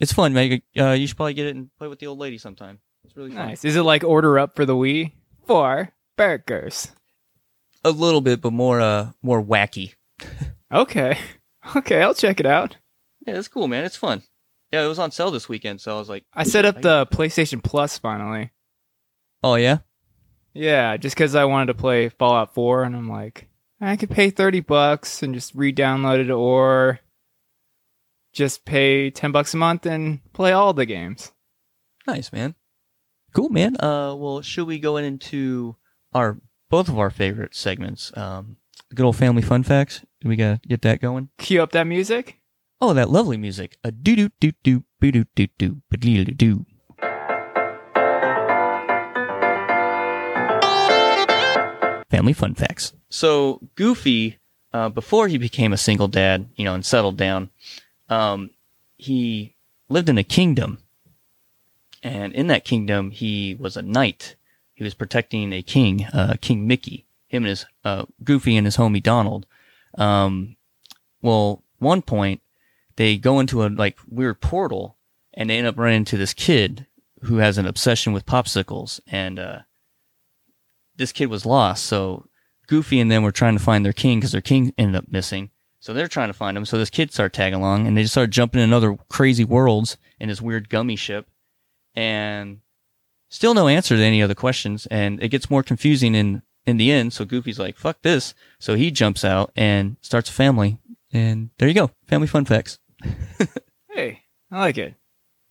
it's 0.00 0.12
fun, 0.12 0.33
man. 0.33 0.62
Uh, 0.78 0.90
you 0.92 1.06
should 1.06 1.16
probably 1.16 1.35
get 1.35 1.47
it 1.47 1.54
and 1.56 1.68
play 1.78 1.88
with 1.88 1.99
the 1.99 2.06
old 2.06 2.18
lady 2.18 2.38
sometime. 2.38 2.78
It's 3.04 3.16
really 3.16 3.30
fun. 3.30 3.47
nice. 3.49 3.64
Is 3.64 3.76
it 3.76 3.83
like 3.83 4.02
order 4.04 4.38
up 4.38 4.56
for 4.56 4.64
the 4.64 4.75
Wii? 4.75 5.12
Four 5.47 5.90
burgers. 6.16 6.92
A 7.85 7.90
little 7.90 8.21
bit, 8.21 8.40
but 8.40 8.52
more 8.52 8.80
uh 8.80 9.11
more 9.23 9.42
wacky. 9.42 9.94
Okay. 10.73 11.18
Okay, 11.76 12.02
I'll 12.02 12.12
check 12.14 12.40
it 12.40 12.47
out. 12.47 12.76
Yeah, 13.26 13.38
it's 13.38 13.49
cool, 13.49 13.68
man. 13.68 13.85
It's 13.85 13.97
fun. 13.97 14.23
Yeah, 14.71 14.85
it 14.85 14.88
was 14.88 14.99
on 14.99 15.11
sale 15.12 15.30
this 15.30 15.49
weekend, 15.49 15.80
so 15.80 15.97
I 15.97 15.99
was 15.99 16.11
like, 16.11 16.25
I 16.35 16.42
set 16.44 16.66
up 16.66 16.83
the 16.83 17.06
PlayStation 17.06 17.62
Plus 17.62 17.97
finally. 17.97 18.50
Oh 19.42 19.54
yeah, 19.54 19.78
Yeah, 20.55 20.97
just 20.97 21.17
because 21.17 21.35
I 21.35 21.45
wanted 21.45 21.67
to 21.67 21.75
play 21.75 22.09
Fallout 22.09 22.55
4, 22.55 22.85
and 22.85 22.97
I'm 22.97 23.09
like, 23.09 23.49
I 23.81 23.97
could 23.97 24.11
pay 24.11 24.31
30 24.31 24.61
bucks 24.61 25.23
and 25.23 25.35
just 25.35 25.55
re-download 25.55 26.21
it, 26.21 26.31
or 26.31 27.01
just 28.33 28.65
pay 28.65 29.11
10 29.11 29.33
bucks 29.33 29.53
a 29.55 29.57
month 29.57 29.85
and 29.85 30.21
play 30.33 30.53
all 30.53 30.73
the 30.73 30.87
games. 30.87 31.33
nice, 32.07 32.33
man. 32.33 32.55
Cool, 33.33 33.49
man. 33.49 33.77
Uh, 33.81 34.15
well, 34.15 34.43
should 34.43 34.67
we 34.69 34.79
go 34.79 34.97
into 34.97 35.77
our 36.13 36.39
both 36.71 36.89
of 36.89 36.99
our 36.99 37.11
favorite 37.11 37.55
segments? 37.55 38.17
Um, 38.17 38.59
good 38.95 39.05
old 39.05 39.17
family 39.17 39.43
fun 39.43 39.65
facts. 39.65 40.03
Do 40.21 40.29
we 40.29 40.37
gotta 40.37 40.61
get 40.67 40.83
that 40.83 41.01
going? 41.01 41.31
Cue 41.39 41.61
up 41.61 41.73
that 41.73 41.89
music. 41.89 42.39
Oh, 42.81 42.93
that 42.95 43.11
lovely 43.11 43.37
music. 43.37 43.77
A 43.83 43.91
doo 43.91 44.15
doo 44.15 44.29
doo 44.41 44.53
doo 44.63 44.85
doo 45.01 45.11
doo 45.13 45.25
doo 45.35 45.83
doo 45.91 46.25
doo 46.25 46.25
doo. 46.25 46.67
Family 52.14 52.33
fun 52.33 52.54
facts. 52.54 52.92
So 53.09 53.61
Goofy, 53.75 54.38
uh, 54.73 54.88
before 54.88 55.26
he 55.26 55.37
became 55.37 55.73
a 55.73 55.76
single 55.76 56.06
dad, 56.06 56.49
you 56.54 56.64
know, 56.64 56.73
and 56.73 56.87
settled 56.87 57.16
down, 57.16 57.50
um, 58.09 58.50
he 58.97 59.56
lived 59.88 60.09
in 60.09 60.16
a 60.16 60.23
kingdom, 60.23 60.78
and 62.04 62.33
in 62.33 62.47
that 62.47 62.64
kingdom, 62.64 63.11
he 63.11 63.56
was 63.59 63.76
a 63.76 63.83
knight. 63.83 64.37
He 64.75 64.85
was 64.85 64.94
protecting 64.94 65.52
a 65.52 65.61
king, 65.61 66.04
uh, 66.12 66.37
King 66.40 66.68
Mickey. 66.68 67.04
Him 67.26 67.42
and 67.42 67.49
his 67.49 67.66
uh, 67.85 68.04
Goofy 68.23 68.56
and 68.56 68.64
his 68.64 68.76
homie 68.76 69.02
Donald. 69.02 69.44
Um, 69.99 70.54
well, 71.21 71.64
one 71.80 72.00
point 72.00 72.42
they 72.94 73.16
go 73.16 73.40
into 73.40 73.64
a 73.64 73.66
like 73.66 73.99
weird 74.09 74.40
portal 74.40 74.94
and 75.33 75.50
they 75.50 75.59
end 75.59 75.66
up 75.66 75.76
running 75.76 75.97
into 75.97 76.16
this 76.16 76.33
kid 76.33 76.87
who 77.23 77.38
has 77.38 77.59
an 77.59 77.66
obsession 77.66 78.12
with 78.12 78.25
popsicles 78.25 79.00
and 79.09 79.40
uh 79.40 79.59
this 80.97 81.13
kid 81.13 81.27
was 81.27 81.47
lost. 81.47 81.85
So 81.85 82.29
goofy 82.67 83.01
and 83.01 83.11
them 83.11 83.23
were 83.23 83.33
trying 83.33 83.57
to 83.57 83.63
find 83.63 83.85
their 83.85 83.93
king 83.93 84.19
because 84.19 84.33
their 84.33 84.41
king 84.41 84.73
ended 84.79 84.97
up 84.97 85.11
missing. 85.11 85.51
So 85.81 85.93
they're 85.93 86.09
trying 86.09 86.29
to 86.29 86.35
find 86.35 86.57
him. 86.57 86.65
So 86.65 86.79
this 86.79 86.91
kid 86.91 87.13
started 87.13 87.35
tagging 87.35 87.59
along 87.59 87.87
and 87.87 87.97
they 87.97 88.03
just 88.03 88.15
started 88.15 88.31
jumping 88.31 88.63
in 88.63 88.73
other 88.73 88.97
crazy 89.11 89.45
worlds 89.45 89.99
in 90.19 90.29
this 90.29 90.41
weird 90.41 90.69
gummy 90.69 90.97
ship. 90.97 91.29
And 91.95 92.61
still 93.29 93.55
no 93.55 93.69
answer 93.69 93.97
to 93.97 94.03
any 94.03 94.23
other 94.23 94.35
questions. 94.35 94.87
And 94.87 95.23
it 95.23 95.29
gets 95.29 95.51
more 95.51 95.63
confusing 95.63 96.15
in 96.15 96.43
in 96.67 96.79
the 96.79 96.91
end. 96.91 97.13
So 97.13 97.25
goofy's 97.25 97.59
like 97.59 97.77
fuck 97.77 98.01
this. 98.03 98.35
So 98.59 98.75
he 98.75 98.91
jumps 98.91 99.25
out 99.25 99.53
and 99.55 99.97
starts 100.01 100.31
a 100.31 100.33
family. 100.33 100.79
And 101.13 101.51
there 101.59 101.69
you 101.69 101.75
go. 101.75 101.91
Family 102.07 102.27
fun 102.29 102.45
facts. 102.45 102.79
Hey, 103.95 104.23
I 104.51 104.59
like 104.59 104.77
it. 104.77 104.97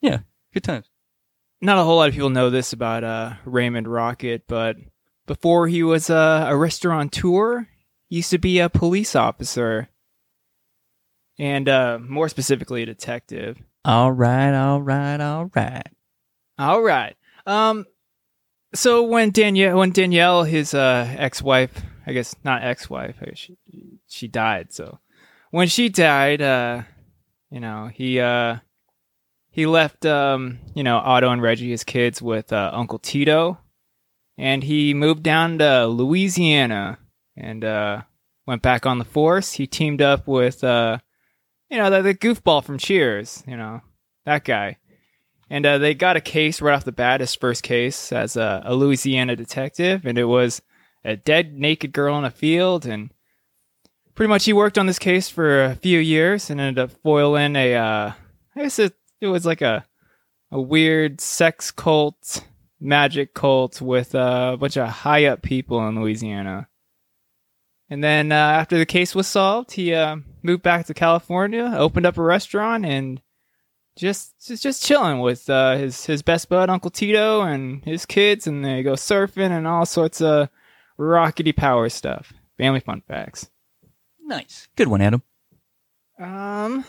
yeah 0.02 0.20
good 0.54 0.64
times. 0.66 0.90
Not 1.62 1.78
a 1.78 1.84
whole 1.84 1.96
lot 1.96 2.10
of 2.10 2.14
people 2.14 2.30
know 2.30 2.50
this 2.50 2.74
about 2.74 3.06
uh, 3.06 3.34
Raymond 3.46 3.88
Rocket, 3.88 4.44
but 4.48 4.76
before 5.25 5.68
he 5.68 5.84
was 5.84 6.10
uh, 6.10 6.46
a 6.48 6.56
restaurateur, 6.56 7.68
he 8.10 8.18
used 8.18 8.32
to 8.32 8.38
be 8.38 8.60
a 8.60 8.70
police 8.70 9.15
officer. 9.15 9.89
And 11.39 11.68
uh, 11.68 12.00
more 12.00 12.30
specifically, 12.30 12.84
a 12.84 12.86
detective. 12.86 13.58
All 13.86 14.12
right, 14.12 14.53
all 14.53 14.82
right, 14.82 15.20
all 15.20 15.50
right. 15.56 15.89
All 16.60 16.82
right. 16.82 17.15
Um. 17.46 17.86
So 18.75 19.03
when 19.03 19.32
Danielle, 19.32 19.77
when 19.77 19.92
Danielle, 19.92 20.44
his 20.44 20.74
uh, 20.74 21.08
ex-wife, 21.18 21.82
I 22.08 22.13
guess 22.13 22.36
not 22.44 22.63
ex-wife, 22.63 23.18
guess 23.25 23.38
she 23.38 23.58
she 24.08 24.27
died. 24.27 24.74
So 24.74 25.00
when 25.51 25.68
she 25.68 25.89
died, 25.89 26.42
uh, 26.42 26.84
you 27.51 27.60
know, 27.60 27.89
he 27.94 28.20
uh, 28.20 28.58
he 29.50 29.65
left 29.65 30.06
um, 30.06 30.60
you 30.75 30.84
know, 30.84 30.98
Otto 30.98 31.30
and 31.30 31.42
Reggie, 31.42 31.72
his 31.72 31.84
kids, 31.84 32.22
with 32.22 32.53
uh, 32.53 32.72
Uncle 32.74 33.00
Tito, 33.00 33.58
and 34.38 34.63
he 34.63 34.94
moved 34.94 35.24
down 35.24 35.60
to 35.60 35.88
Louisiana 35.88 37.00
and 37.36 37.63
uh, 37.63 38.02
went 38.46 38.62
back 38.62 38.86
on 38.86 39.00
the 39.00 39.06
force. 39.06 39.54
He 39.54 39.68
teamed 39.68 40.02
up 40.02 40.28
with 40.28 40.63
uh, 40.63 41.00
you 41.74 41.80
know, 41.80 41.90
the, 41.90 42.04
the 42.04 42.13
goofball 42.13 42.63
from 42.63 42.78
Cheers, 42.78 43.44
you 43.48 43.58
know, 43.58 43.82
that 44.25 44.46
guy. 44.46 44.78
And 45.50 45.66
uh, 45.66 45.80
they 45.80 45.96
got 45.96 46.16
a 46.16 46.22
case 46.22 46.62
right 46.62 46.75
off 46.75 46.86
the 46.86 46.92
bat, 46.92 47.20
his 47.20 47.34
first 47.34 47.63
case 47.63 48.12
as 48.12 48.38
a, 48.38 48.62
a 48.63 48.75
Louisiana 48.75 49.36
detective, 49.36 50.06
and 50.06 50.20
it 50.20 50.25
was 50.25 50.62
a 51.04 51.16
dead 51.16 51.58
naked 51.58 51.92
girl 51.92 52.16
in 52.20 52.25
a 52.25 52.30
field. 52.30 52.86
And 52.86 53.12
pretty 54.13 54.30
much 54.30 54.46
he 54.46 54.54
worked 54.54 54.78
on 54.78 54.86
this 54.86 55.00
case 55.00 55.30
for 55.30 55.63
a 55.63 55.75
few 55.75 55.98
years 55.98 56.52
and 56.52 56.62
ended 56.62 56.78
up 56.78 56.92
foiling 57.02 57.56
a, 57.56 57.74
uh, 57.74 58.12
I 58.56 58.62
guess 58.62 58.78
it, 58.78 58.94
it 59.20 59.28
was 59.28 59.44
like 59.44 59.63
a, 59.63 59.84
a 60.52 60.62
weird 60.62 61.22
sex 61.22 61.72
cult, 61.72 62.46
magic 62.84 63.34
cult 63.34 63.82
with 63.82 64.13
uh, 64.13 64.52
a 64.54 64.58
bunch 64.58 64.78
of 64.78 64.88
high 64.88 65.25
up 65.25 65.42
people 65.42 65.88
in 65.88 66.00
Louisiana. 66.00 66.68
And 67.90 68.04
then 68.04 68.32
uh, 68.32 68.36
after 68.36 68.78
the 68.78 68.86
case 68.86 69.16
was 69.16 69.28
solved, 69.28 69.72
he 69.72 69.94
uh, 69.94 70.18
moved 70.42 70.63
back 70.63 70.86
to 70.88 70.94
California, 70.94 71.74
opened 71.75 72.06
up 72.06 72.18
a 72.18 72.24
restaurant, 72.24 72.86
and 72.86 73.22
just 73.96 74.34
just, 74.46 74.63
just 74.63 74.84
chilling 74.84 75.20
with 75.20 75.50
uh, 75.50 75.78
his 75.78 76.06
his 76.06 76.22
best 76.22 76.50
bud 76.50 76.70
Uncle 76.70 76.92
Tito 76.92 77.42
and 77.42 77.84
his 77.86 78.06
kids, 78.06 78.48
and 78.48 78.66
they 78.66 78.84
go 78.84 78.94
surfing 78.94 79.52
and 79.52 79.68
all 79.68 79.86
sorts 79.86 80.22
of 80.22 80.50
rockety 81.00 81.56
power 81.56 81.90
stuff. 81.90 82.34
Family 82.58 82.80
fun 82.80 83.02
facts. 83.08 83.50
Nice. 84.22 84.68
Good 84.75 84.88
one, 84.88 85.02
Adam. 85.02 85.22
Um, 86.20 86.86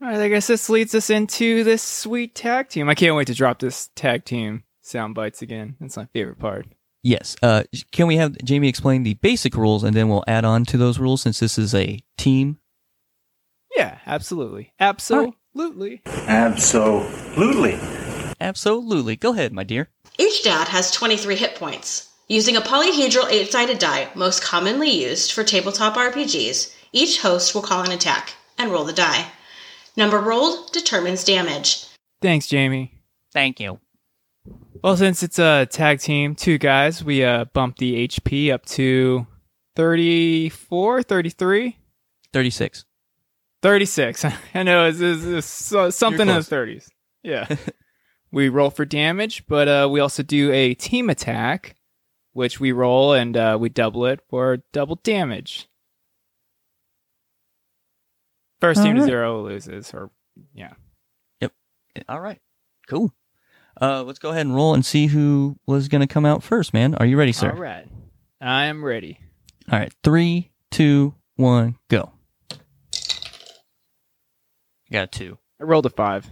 all 0.00 0.08
right, 0.08 0.20
I 0.20 0.28
guess 0.28 0.46
this 0.46 0.68
leads 0.68 0.94
us 0.94 1.08
into 1.08 1.64
this 1.64 1.82
sweet 1.82 2.34
tag 2.34 2.68
team. 2.68 2.88
I 2.88 2.94
can't 2.94 3.14
wait 3.14 3.28
to 3.28 3.34
drop 3.34 3.58
this 3.58 3.90
tag 3.94 4.24
team 4.24 4.64
sound 4.84 5.14
bites 5.14 5.42
again. 5.42 5.76
That's 5.80 5.96
my 5.96 6.06
favorite 6.12 6.38
part. 6.38 6.66
Yes. 7.02 7.36
Uh, 7.42 7.64
can 7.92 8.06
we 8.06 8.16
have 8.16 8.36
Jamie 8.38 8.68
explain 8.68 9.02
the 9.02 9.14
basic 9.14 9.54
rules 9.56 9.84
and 9.84 9.94
then 9.94 10.08
we'll 10.08 10.24
add 10.26 10.44
on 10.44 10.64
to 10.66 10.78
those 10.78 10.98
rules 10.98 11.22
since 11.22 11.38
this 11.40 11.58
is 11.58 11.74
a 11.74 12.00
team? 12.16 12.58
Yeah, 13.76 13.98
absolutely, 14.06 14.72
absolutely. 14.80 16.02
Absolutely. 16.06 17.78
Absolutely. 18.40 19.16
Go 19.16 19.32
ahead, 19.32 19.52
my 19.52 19.64
dear. 19.64 19.90
Each 20.18 20.42
dad 20.42 20.68
has 20.68 20.90
23 20.90 21.36
hit 21.36 21.56
points. 21.56 22.10
Using 22.28 22.56
a 22.56 22.60
polyhedral 22.60 23.30
8 23.30 23.52
sided 23.52 23.78
die, 23.78 24.08
most 24.14 24.42
commonly 24.42 24.90
used 24.90 25.32
for 25.32 25.44
tabletop 25.44 25.94
RPGs, 25.94 26.74
each 26.92 27.20
host 27.20 27.54
will 27.54 27.62
call 27.62 27.82
an 27.82 27.92
attack 27.92 28.34
and 28.56 28.70
roll 28.70 28.84
the 28.84 28.92
die. 28.92 29.26
Number 29.96 30.18
rolled 30.18 30.72
determines 30.72 31.22
damage. 31.24 31.86
Thanks, 32.22 32.46
Jamie. 32.46 33.02
Thank 33.32 33.60
you. 33.60 33.78
Well, 34.84 34.98
since 34.98 35.22
it's 35.22 35.38
a 35.38 35.64
tag 35.64 36.00
team, 36.00 36.34
two 36.34 36.58
guys, 36.58 37.02
we 37.02 37.24
uh, 37.24 37.46
bumped 37.46 37.78
the 37.78 38.06
HP 38.06 38.52
up 38.52 38.66
to 38.66 39.26
34, 39.76 41.02
33, 41.02 41.78
36. 42.34 42.84
36. 43.62 44.24
I 44.54 44.62
know 44.62 44.84
it's, 44.84 45.00
it's, 45.00 45.24
it's 45.24 45.46
so- 45.46 45.88
something 45.88 46.28
in 46.28 46.34
the 46.34 46.40
30s. 46.40 46.90
Yeah. 47.22 47.56
we 48.30 48.50
roll 48.50 48.68
for 48.68 48.84
damage, 48.84 49.46
but 49.46 49.68
uh, 49.68 49.88
we 49.90 50.00
also 50.00 50.22
do 50.22 50.52
a 50.52 50.74
team 50.74 51.08
attack, 51.08 51.76
which 52.34 52.60
we 52.60 52.70
roll 52.70 53.14
and 53.14 53.38
uh, 53.38 53.56
we 53.58 53.70
double 53.70 54.04
it 54.04 54.20
for 54.28 54.58
double 54.74 54.96
damage. 54.96 55.66
First 58.60 58.82
team 58.82 58.96
to 58.96 59.02
zero 59.02 59.42
loses, 59.44 59.94
or 59.94 60.10
yeah. 60.52 60.74
Yep. 61.40 61.52
All 62.06 62.20
right. 62.20 62.42
Cool. 62.86 63.14
Uh, 63.80 64.02
let's 64.04 64.18
go 64.18 64.30
ahead 64.30 64.46
and 64.46 64.54
roll 64.54 64.74
and 64.74 64.84
see 64.84 65.06
who 65.06 65.58
was 65.66 65.88
going 65.88 66.00
to 66.00 66.06
come 66.06 66.24
out 66.24 66.42
first, 66.42 66.72
man. 66.72 66.94
Are 66.94 67.06
you 67.06 67.16
ready, 67.16 67.32
sir? 67.32 67.50
All 67.50 67.58
right. 67.58 67.86
I 68.40 68.66
am 68.66 68.84
ready. 68.84 69.18
All 69.70 69.78
right. 69.78 69.92
Three, 70.02 70.52
two, 70.70 71.14
one, 71.36 71.76
go. 71.88 72.12
Got 74.92 75.12
two. 75.12 75.38
I 75.60 75.64
rolled 75.64 75.86
a 75.86 75.90
five. 75.90 76.30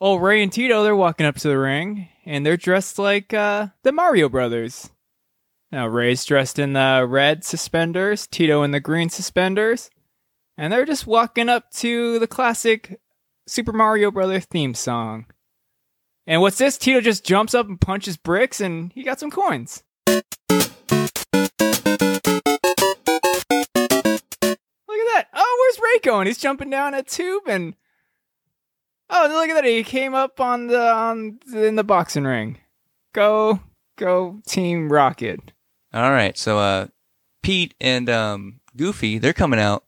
Oh, 0.00 0.16
Ray 0.16 0.42
and 0.42 0.52
Tito, 0.52 0.82
they're 0.82 0.94
walking 0.94 1.24
up 1.24 1.36
to 1.36 1.48
the 1.48 1.58
ring, 1.58 2.08
and 2.26 2.44
they're 2.44 2.58
dressed 2.58 2.98
like 2.98 3.32
uh, 3.32 3.68
the 3.82 3.92
Mario 3.92 4.28
Brothers. 4.28 4.90
Now, 5.72 5.86
Ray's 5.86 6.24
dressed 6.24 6.58
in 6.58 6.74
the 6.74 7.06
red 7.08 7.44
suspenders, 7.44 8.26
Tito 8.26 8.62
in 8.62 8.72
the 8.72 8.80
green 8.80 9.08
suspenders, 9.08 9.90
and 10.58 10.72
they're 10.72 10.84
just 10.84 11.06
walking 11.06 11.48
up 11.48 11.70
to 11.72 12.18
the 12.18 12.26
classic 12.26 13.00
Super 13.46 13.72
Mario 13.72 14.10
Brothers 14.10 14.44
theme 14.44 14.74
song. 14.74 15.26
And 16.26 16.40
what's 16.40 16.58
this? 16.58 16.76
Tito 16.76 17.00
just 17.00 17.24
jumps 17.24 17.54
up 17.54 17.68
and 17.68 17.80
punches 17.80 18.16
bricks, 18.16 18.60
and 18.60 18.92
he 18.92 19.04
got 19.04 19.20
some 19.20 19.30
coins. 19.30 19.84
Look 20.08 20.24
at 20.48 20.72
that. 24.88 25.28
Oh, 25.32 25.56
where's 25.60 25.80
Ray 25.80 26.00
going? 26.02 26.26
He's 26.26 26.38
jumping 26.38 26.70
down 26.70 26.94
a 26.94 27.04
tube 27.04 27.44
and 27.46 27.74
oh, 29.08 29.28
look 29.30 29.48
at 29.48 29.54
that! 29.54 29.64
He 29.64 29.84
came 29.84 30.14
up 30.14 30.40
on 30.40 30.66
the 30.66 30.92
on 30.92 31.38
in 31.54 31.76
the 31.76 31.84
boxing 31.84 32.24
ring. 32.24 32.58
Go, 33.12 33.60
go, 33.96 34.40
Team 34.46 34.92
Rocket. 34.92 35.52
All 35.94 36.10
right, 36.10 36.36
so 36.36 36.58
uh, 36.58 36.88
Pete 37.42 37.74
and 37.80 38.10
um, 38.10 38.60
Goofy, 38.76 39.18
they're 39.18 39.32
coming 39.32 39.60
out. 39.60 39.84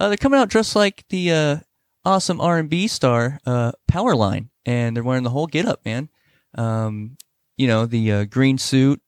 Uh, 0.00 0.08
they're 0.08 0.16
coming 0.16 0.40
out 0.40 0.48
dressed 0.48 0.74
like 0.74 1.04
the 1.10 1.30
uh, 1.30 1.56
awesome 2.04 2.40
R 2.40 2.58
and 2.58 2.68
B 2.68 2.86
star 2.86 3.40
uh, 3.46 3.72
Powerline, 3.90 4.48
and 4.66 4.96
they're 4.96 5.04
wearing 5.04 5.24
the 5.24 5.30
whole 5.30 5.46
get 5.46 5.66
up, 5.66 5.84
man. 5.84 6.08
Um, 6.56 7.16
you 7.56 7.66
know, 7.66 7.86
the 7.86 8.12
uh, 8.12 8.24
green 8.24 8.58
suit, 8.58 9.00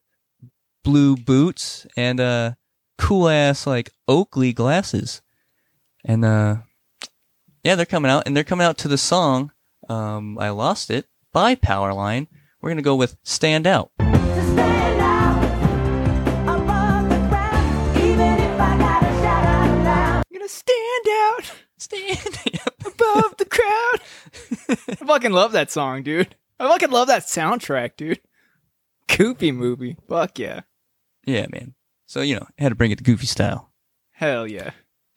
blue 0.85 1.17
boots, 1.17 1.87
and 1.97 2.21
uh, 2.21 2.53
cool 2.99 3.29
ass 3.29 3.67
like 3.67 3.91
Oakley 4.09 4.53
glasses. 4.53 5.23
And 6.05 6.25
uh, 6.25 6.57
yeah, 7.65 7.75
they're 7.75 7.87
coming 7.87 8.11
out, 8.11 8.25
and 8.27 8.37
they're 8.37 8.45
coming 8.45 8.67
out 8.67 8.79
to 8.79 8.89
the 8.89 8.99
song 8.99 9.53
um, 9.89 10.39
"I 10.39 10.51
Lost 10.51 10.91
It" 10.91 11.07
by 11.33 11.55
Powerline. 11.55 12.29
We're 12.61 12.71
gonna 12.71 12.83
go 12.83 12.97
with 12.97 13.17
"Stand 13.23 13.67
Out." 13.67 13.91
I'm 13.99 14.15
gonna 20.33 20.49
stand 20.49 21.09
out, 21.09 21.53
Stand. 21.77 22.39
above 22.99 23.37
the 23.37 23.45
crowd. 23.45 24.01
I 24.89 24.95
fucking 25.07 25.33
love 25.33 25.53
that 25.53 25.71
song, 25.71 26.03
dude. 26.03 26.35
I 26.59 26.69
fucking 26.69 26.91
love 26.91 27.09
that 27.09 27.23
soundtrack, 27.23 27.97
dude. 27.97 28.21
Goofy 29.09 29.53
movie. 29.53 29.97
Fuck 30.09 30.39
yeah. 30.39 30.63
yeah, 31.25 31.47
man. 31.51 31.75
So 32.07 32.21
you 32.21 32.37
know, 32.37 32.47
had 32.59 32.71
to 32.71 32.75
bring 32.75 32.91
it 32.91 32.99
to 32.99 33.05
Goofy 33.05 33.27
style. 33.27 33.71
Hell 34.13 34.47
yeah. 34.47 34.71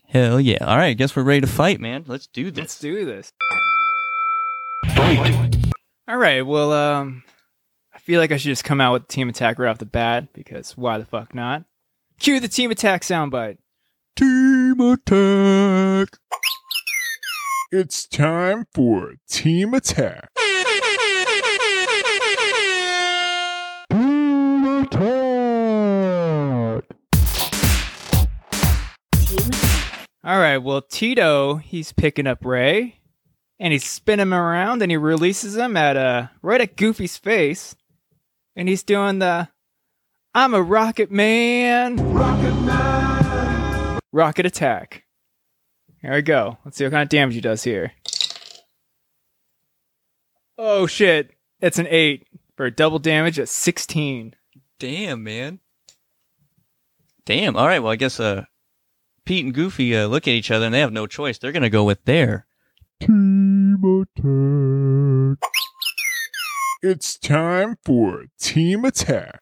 Hell 0.07 0.39
yeah! 0.39 0.57
All 0.65 0.77
right, 0.77 0.97
guess 0.97 1.15
we're 1.15 1.23
ready 1.23 1.41
to 1.41 1.47
fight, 1.47 1.79
man. 1.79 2.03
Let's 2.07 2.25
do 2.25 2.49
this. 2.49 2.57
Let's 2.59 2.79
do 2.79 3.05
this. 3.05 3.31
Fight. 4.95 5.55
All 6.07 6.17
right. 6.17 6.41
Well, 6.41 6.73
um, 6.73 7.23
I 7.93 7.99
feel 7.99 8.19
like 8.19 8.31
I 8.31 8.37
should 8.37 8.49
just 8.49 8.63
come 8.63 8.81
out 8.81 8.93
with 8.93 9.07
team 9.07 9.29
attack 9.29 9.59
right 9.59 9.69
off 9.69 9.77
the 9.77 9.85
bat 9.85 10.33
because 10.33 10.75
why 10.75 10.97
the 10.97 11.05
fuck 11.05 11.35
not? 11.35 11.63
Cue 12.19 12.39
the 12.39 12.47
team 12.47 12.71
attack 12.71 13.03
soundbite. 13.03 13.57
Team 14.15 14.79
attack. 14.79 16.17
It's 17.71 18.07
time 18.07 18.65
for 18.73 19.13
team 19.29 19.75
attack. 19.75 20.31
Team 23.91 24.65
attack. 24.81 25.03
All 30.23 30.39
right. 30.39 30.57
Well, 30.57 30.81
Tito, 30.81 31.57
he's 31.57 31.91
picking 31.93 32.25
up 32.25 32.43
Ray, 32.43 33.01
and 33.59 33.71
he's 33.71 33.85
spinning 33.85 34.23
him 34.23 34.33
around, 34.33 34.81
and 34.81 34.89
he 34.89 34.97
releases 34.97 35.55
him 35.55 35.77
at 35.77 35.95
uh 35.95 36.29
right 36.41 36.61
at 36.61 36.75
Goofy's 36.75 37.17
face, 37.17 37.75
and 38.55 38.67
he's 38.67 38.81
doing 38.81 39.19
the 39.19 39.47
"I'm 40.33 40.55
a 40.55 40.61
rocket 40.63 41.11
man." 41.11 41.97
Rocket 41.97 42.61
man. 42.61 43.99
Rocket 44.11 44.47
attack. 44.47 45.03
Here 46.01 46.13
we 46.13 46.21
go. 46.21 46.57
Let's 46.63 46.77
see 46.77 46.85
what 46.85 46.91
kind 46.91 47.03
of 47.03 47.09
damage 47.09 47.35
he 47.35 47.41
does 47.41 47.63
here. 47.63 47.93
Oh 50.57 50.87
shit! 50.87 51.31
It's 51.61 51.79
an 51.79 51.87
eight 51.89 52.27
for 52.55 52.69
double 52.69 52.99
damage 52.99 53.39
at 53.39 53.49
sixteen. 53.49 54.35
Damn, 54.79 55.23
man. 55.23 55.59
Damn. 57.25 57.55
All 57.55 57.67
right. 57.67 57.79
Well, 57.79 57.91
I 57.91 57.97
guess 57.97 58.19
uh, 58.19 58.45
Pete 59.25 59.45
and 59.45 59.53
Goofy 59.53 59.95
uh, 59.95 60.07
look 60.07 60.27
at 60.27 60.33
each 60.33 60.51
other 60.51 60.65
and 60.65 60.73
they 60.73 60.79
have 60.79 60.93
no 60.93 61.05
choice. 61.05 61.37
They're 61.37 61.51
gonna 61.51 61.69
go 61.69 61.83
with 61.83 62.03
their. 62.05 62.45
Team 63.01 63.77
attack. 63.83 65.37
It's 66.81 67.17
time 67.17 67.77
for 67.83 68.25
team 68.39 68.85
attack. 68.85 69.41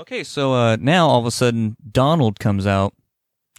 Okay, 0.00 0.24
so 0.24 0.54
uh, 0.54 0.76
now 0.80 1.08
all 1.08 1.20
of 1.20 1.26
a 1.26 1.30
sudden 1.30 1.76
Donald 1.92 2.40
comes 2.40 2.66
out. 2.66 2.94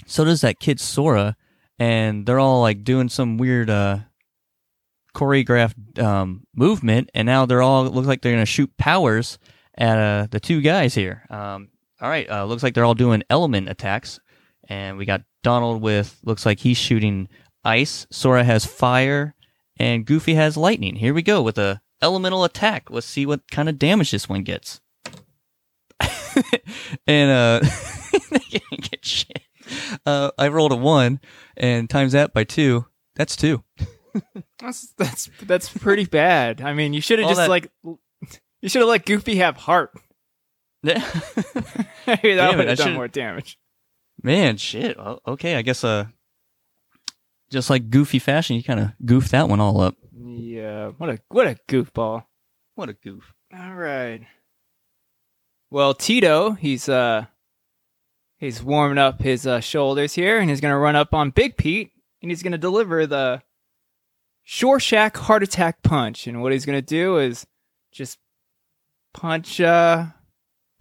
So 0.07 0.25
does 0.25 0.41
that 0.41 0.59
kid 0.59 0.79
Sora, 0.79 1.37
and 1.77 2.25
they're 2.25 2.39
all 2.39 2.61
like 2.61 2.83
doing 2.83 3.09
some 3.09 3.37
weird 3.37 3.69
uh, 3.69 3.99
choreographed 5.15 6.01
um, 6.01 6.47
movement, 6.55 7.11
and 7.13 7.27
now 7.27 7.45
they're 7.45 7.61
all 7.61 7.85
look 7.85 8.07
like 8.07 8.23
they're 8.23 8.33
gonna 8.33 8.47
shoot 8.47 8.75
powers 8.77 9.37
at 9.77 9.99
uh, 9.99 10.27
the 10.31 10.39
two 10.39 10.61
guys 10.61 10.95
here. 10.95 11.27
Um, 11.29 11.69
all 12.01 12.09
right, 12.09 12.27
uh, 12.27 12.45
looks 12.45 12.63
like 12.63 12.73
they're 12.73 12.85
all 12.85 12.95
doing 12.95 13.21
element 13.29 13.69
attacks, 13.69 14.19
and 14.67 14.97
we 14.97 15.05
got 15.05 15.21
Donald 15.43 15.83
with 15.83 16.19
looks 16.23 16.43
like 16.43 16.59
he's 16.59 16.77
shooting 16.77 17.29
ice. 17.63 18.07
Sora 18.09 18.43
has 18.43 18.65
fire, 18.65 19.35
and 19.77 20.07
Goofy 20.07 20.33
has 20.33 20.57
lightning. 20.57 20.95
Here 20.95 21.13
we 21.13 21.21
go 21.21 21.43
with 21.43 21.59
a 21.59 21.81
elemental 22.01 22.43
attack. 22.43 22.89
Let's 22.89 23.05
see 23.05 23.27
what 23.27 23.41
kind 23.51 23.69
of 23.69 23.77
damage 23.77 24.09
this 24.09 24.27
one 24.27 24.41
gets. 24.41 24.80
and 27.07 27.31
uh, 27.31 27.69
get 28.81 29.03
shit. 29.05 29.41
Uh, 30.05 30.31
I 30.37 30.47
rolled 30.49 30.71
a 30.71 30.75
one, 30.75 31.19
and 31.57 31.89
times 31.89 32.11
that 32.13 32.33
by 32.33 32.43
two. 32.43 32.85
That's 33.15 33.35
two. 33.35 33.63
That's 34.59 34.93
that's 34.97 35.29
that's 35.43 35.69
pretty 35.69 36.05
bad. 36.05 36.61
I 36.61 36.73
mean, 36.73 36.93
you 36.93 36.99
should 37.01 37.17
have 37.19 37.29
just 37.29 37.39
that- 37.39 37.49
like 37.49 37.71
you 38.61 38.69
should 38.69 38.81
have 38.81 38.89
let 38.89 39.05
Goofy 39.05 39.37
have 39.37 39.55
heart. 39.57 39.91
Yeah. 40.83 40.95
Maybe 42.05 42.35
that 42.35 42.49
Damn 42.49 42.57
would 42.57 42.67
have 42.67 42.77
done 42.77 42.93
more 42.93 43.07
damage. 43.07 43.57
Man, 44.21 44.57
shit. 44.57 44.97
Well, 44.97 45.21
okay, 45.25 45.55
I 45.55 45.61
guess 45.61 45.83
uh, 45.83 46.05
just 47.49 47.69
like 47.69 47.89
Goofy 47.89 48.19
fashion, 48.19 48.55
you 48.57 48.63
kind 48.63 48.79
of 48.79 48.91
goofed 49.05 49.31
that 49.31 49.47
one 49.47 49.59
all 49.61 49.79
up. 49.81 49.95
Yeah, 50.13 50.89
what 50.97 51.09
a 51.09 51.19
what 51.29 51.47
a 51.47 51.57
goofball. 51.69 52.25
What 52.75 52.89
a 52.89 52.93
goof. 52.93 53.33
All 53.57 53.73
right. 53.73 54.21
Well, 55.71 55.93
Tito, 55.93 56.51
he's 56.51 56.89
uh 56.89 57.27
he's 58.37 58.61
warming 58.61 58.97
up 58.97 59.21
his 59.21 59.47
uh, 59.47 59.61
shoulders 59.61 60.13
here, 60.13 60.37
and 60.37 60.49
he's 60.49 60.59
gonna 60.59 60.77
run 60.77 60.97
up 60.97 61.13
on 61.13 61.29
Big 61.29 61.55
Pete, 61.55 61.91
and 62.21 62.29
he's 62.29 62.43
gonna 62.43 62.57
deliver 62.57 63.07
the 63.07 63.41
Shore 64.43 64.81
Shack 64.81 65.15
heart 65.15 65.43
attack 65.43 65.81
punch. 65.81 66.27
And 66.27 66.41
what 66.41 66.51
he's 66.51 66.65
gonna 66.65 66.81
do 66.81 67.17
is 67.19 67.47
just 67.93 68.19
punch 69.13 69.61
uh 69.61 70.07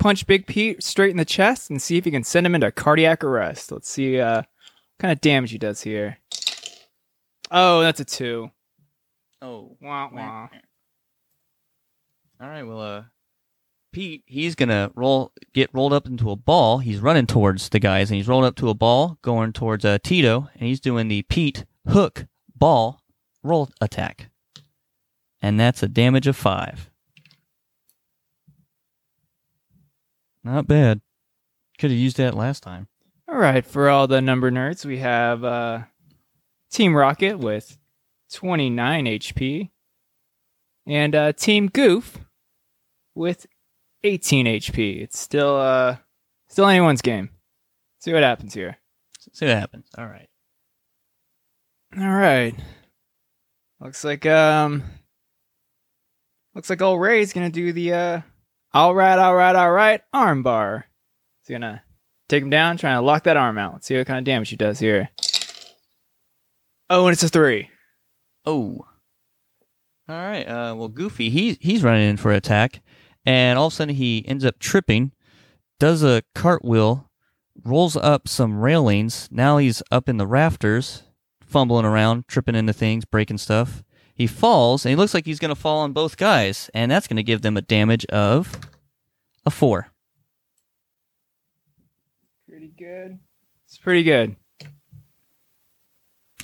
punch 0.00 0.26
Big 0.26 0.48
Pete 0.48 0.82
straight 0.82 1.12
in 1.12 1.18
the 1.18 1.24
chest 1.24 1.70
and 1.70 1.80
see 1.80 1.96
if 1.96 2.04
he 2.04 2.10
can 2.10 2.24
send 2.24 2.44
him 2.44 2.56
into 2.56 2.72
cardiac 2.72 3.22
arrest. 3.22 3.70
Let's 3.70 3.88
see 3.88 4.18
uh 4.18 4.38
what 4.38 4.46
kind 4.98 5.12
of 5.12 5.20
damage 5.20 5.52
he 5.52 5.58
does 5.58 5.82
here. 5.82 6.18
Oh, 7.52 7.80
that's 7.80 8.00
a 8.00 8.04
two. 8.04 8.50
Oh. 9.40 9.76
Wah, 9.80 10.10
wah. 10.12 10.48
All 12.40 12.48
right. 12.48 12.62
Well, 12.64 12.80
uh, 12.80 13.02
Pete, 13.92 14.22
he's 14.26 14.54
gonna 14.54 14.90
roll, 14.94 15.32
get 15.52 15.70
rolled 15.72 15.92
up 15.92 16.06
into 16.06 16.30
a 16.30 16.36
ball. 16.36 16.78
He's 16.78 17.00
running 17.00 17.26
towards 17.26 17.68
the 17.68 17.80
guys, 17.80 18.10
and 18.10 18.16
he's 18.16 18.28
rolling 18.28 18.46
up 18.46 18.56
to 18.56 18.68
a 18.68 18.74
ball, 18.74 19.18
going 19.22 19.52
towards 19.52 19.84
uh, 19.84 19.98
Tito, 20.02 20.48
and 20.54 20.62
he's 20.68 20.80
doing 20.80 21.08
the 21.08 21.22
Pete 21.22 21.64
hook 21.88 22.26
ball 22.54 23.00
roll 23.42 23.70
attack, 23.80 24.30
and 25.42 25.58
that's 25.58 25.82
a 25.82 25.88
damage 25.88 26.26
of 26.26 26.36
five. 26.36 26.90
Not 30.44 30.66
bad. 30.66 31.00
Could 31.78 31.90
have 31.90 31.98
used 31.98 32.16
that 32.18 32.34
last 32.34 32.62
time. 32.62 32.88
All 33.28 33.38
right, 33.38 33.64
for 33.64 33.88
all 33.88 34.06
the 34.06 34.20
number 34.20 34.50
nerds, 34.50 34.84
we 34.84 34.98
have 34.98 35.44
uh, 35.44 35.80
Team 36.70 36.94
Rocket 36.96 37.38
with 37.38 37.78
29 38.32 39.04
HP, 39.04 39.70
and 40.86 41.14
uh, 41.14 41.32
Team 41.32 41.68
Goof 41.68 42.18
with 43.14 43.46
18 44.04 44.46
HP. 44.46 45.02
It's 45.02 45.18
still 45.18 45.56
uh, 45.56 45.96
still 46.48 46.66
anyone's 46.66 47.02
game. 47.02 47.30
See 48.00 48.12
what 48.12 48.22
happens 48.22 48.54
here. 48.54 48.78
See 49.32 49.46
what 49.46 49.56
happens. 49.56 49.86
All 49.96 50.06
right. 50.06 50.28
All 51.98 52.08
right. 52.08 52.54
Looks 53.80 54.04
like 54.04 54.26
um, 54.26 54.82
looks 56.54 56.70
like 56.70 56.82
old 56.82 57.00
Ray's 57.00 57.32
gonna 57.32 57.50
do 57.50 57.72
the 57.72 57.92
uh, 57.92 58.20
all 58.72 58.94
right, 58.94 59.18
all 59.18 59.34
right, 59.34 59.56
all 59.56 59.72
right 59.72 60.02
arm 60.12 60.42
bar. 60.42 60.86
He's 61.42 61.54
gonna 61.54 61.82
take 62.28 62.42
him 62.42 62.50
down, 62.50 62.76
trying 62.76 62.96
to 62.96 63.02
lock 63.02 63.24
that 63.24 63.36
arm 63.36 63.58
out. 63.58 63.72
Let's 63.72 63.86
see 63.86 63.96
what 63.96 64.06
kind 64.06 64.18
of 64.18 64.24
damage 64.24 64.50
he 64.50 64.56
does 64.56 64.78
here. 64.78 65.08
Oh, 66.88 67.06
and 67.06 67.12
it's 67.12 67.22
a 67.22 67.28
three. 67.28 67.70
Oh. 68.44 68.84
All 70.08 70.16
right. 70.16 70.44
Uh, 70.44 70.74
well, 70.76 70.88
Goofy, 70.88 71.30
he 71.30 71.58
he's 71.60 71.82
running 71.82 72.08
in 72.08 72.16
for 72.16 72.32
attack, 72.32 72.82
and 73.30 73.56
all 73.60 73.68
of 73.68 73.72
a 73.72 73.76
sudden 73.76 73.94
he 73.94 74.26
ends 74.26 74.44
up 74.44 74.58
tripping, 74.58 75.12
does 75.78 76.02
a 76.02 76.24
cartwheel, 76.34 77.08
rolls 77.62 77.96
up 77.96 78.26
some 78.26 78.58
railings. 78.58 79.28
Now 79.30 79.58
he's 79.58 79.84
up 79.92 80.08
in 80.08 80.16
the 80.16 80.26
rafters, 80.26 81.04
fumbling 81.40 81.84
around, 81.84 82.26
tripping 82.26 82.56
into 82.56 82.72
things, 82.72 83.04
breaking 83.04 83.38
stuff. 83.38 83.84
he 84.20 84.26
falls, 84.26 84.84
and 84.84 84.90
he 84.90 84.96
looks 84.96 85.14
like 85.14 85.24
he's 85.24 85.38
going 85.38 85.48
to 85.48 85.54
fall 85.54 85.78
on 85.78 85.94
both 85.94 86.18
guys, 86.18 86.68
and 86.74 86.90
that's 86.90 87.06
going 87.06 87.16
to 87.16 87.22
give 87.22 87.40
them 87.40 87.56
a 87.56 87.62
damage 87.62 88.04
of 88.06 88.60
a 89.46 89.50
four. 89.50 89.92
Pretty 92.46 92.68
good. 92.68 93.18
It's 93.64 93.78
pretty 93.78 94.02
good. 94.02 94.36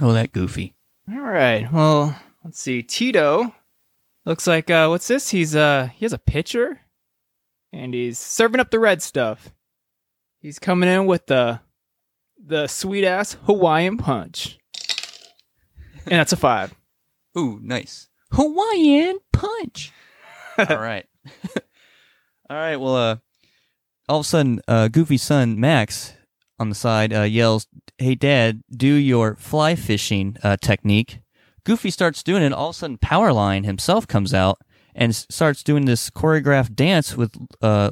Oh, 0.01 0.15
that 0.15 0.33
goofy. 0.33 0.75
All 1.11 1.21
right. 1.21 1.71
Well, 1.71 2.19
let's 2.45 2.59
see. 2.59 2.83
Tito 2.83 3.55
looks 4.27 4.47
like 4.47 4.71
uh 4.71 4.89
what's 4.89 5.09
this? 5.09 5.31
He's 5.31 5.57
uh 5.57 5.89
he 5.95 6.05
has 6.05 6.13
a 6.13 6.19
pitcher 6.19 6.81
and 7.73 7.95
he's 7.95 8.19
serving 8.19 8.61
up 8.61 8.71
the 8.71 8.79
red 8.79 9.01
stuff. 9.01 9.53
He's 10.41 10.59
coming 10.59 10.89
in 10.89 11.07
with 11.07 11.27
the 11.27 11.61
the 12.45 12.67
sweet 12.67 13.05
ass 13.05 13.37
Hawaiian 13.47 13.97
punch. 13.97 14.59
And 16.07 16.21
that's 16.21 16.33
a 16.33 16.37
5. 16.37 16.75
Ooh, 17.39 17.59
nice. 17.63 18.09
Hawaiian 18.33 19.19
punch. 19.33 19.93
all 20.59 20.77
right. 20.79 21.07
all 22.51 22.57
right. 22.57 22.77
Well, 22.77 22.97
uh, 22.97 23.17
all 24.09 24.21
of 24.21 24.27
a 24.27 24.29
sudden, 24.29 24.61
uh, 24.69 24.89
Goofy's 24.89 25.23
son, 25.23 25.59
Max, 25.59 26.15
on 26.59 26.69
the 26.69 26.75
side, 26.75 27.13
uh, 27.13 27.23
yells, 27.23 27.67
Hey, 27.99 28.15
Dad, 28.15 28.63
do 28.71 28.87
your 28.87 29.35
fly 29.35 29.75
fishing 29.75 30.37
uh, 30.43 30.57
technique. 30.57 31.21
Goofy 31.67 31.91
starts 31.91 32.23
doing 32.23 32.43
it. 32.45 32.53
All 32.53 32.71
of 32.71 32.77
a 32.77 32.79
sudden, 32.79 32.97
Powerline 32.97 33.65
himself 33.65 34.07
comes 34.07 34.33
out 34.33 34.59
and 34.95 35.15
starts 35.15 35.65
doing 35.65 35.85
this 35.85 36.09
choreographed 36.11 36.75
dance 36.77 37.17
with 37.17 37.33
uh, 37.61 37.91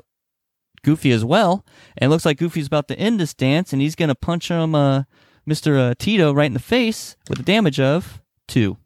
Goofy 0.85 1.11
as 1.11 1.25
well. 1.25 1.67
And 1.99 2.09
it 2.09 2.11
looks 2.11 2.25
like 2.25 2.39
Goofy's 2.39 2.69
about 2.69 2.87
to 2.89 2.99
end 2.99 3.19
this 3.19 3.35
dance, 3.35 3.73
and 3.73 3.83
he's 3.83 3.97
going 3.97 4.11
to 4.11 4.15
punch 4.15 4.49
him, 4.49 4.77
uh, 4.77 5.03
Mr. 5.47 5.91
Uh, 5.91 5.95
Tito, 5.99 6.33
right 6.33 6.47
in 6.47 6.55
the 6.55 6.61
face 6.61 7.17
with 7.29 7.41
a 7.41 7.43
damage 7.43 7.81
of 7.81 8.23
two. 8.47 8.79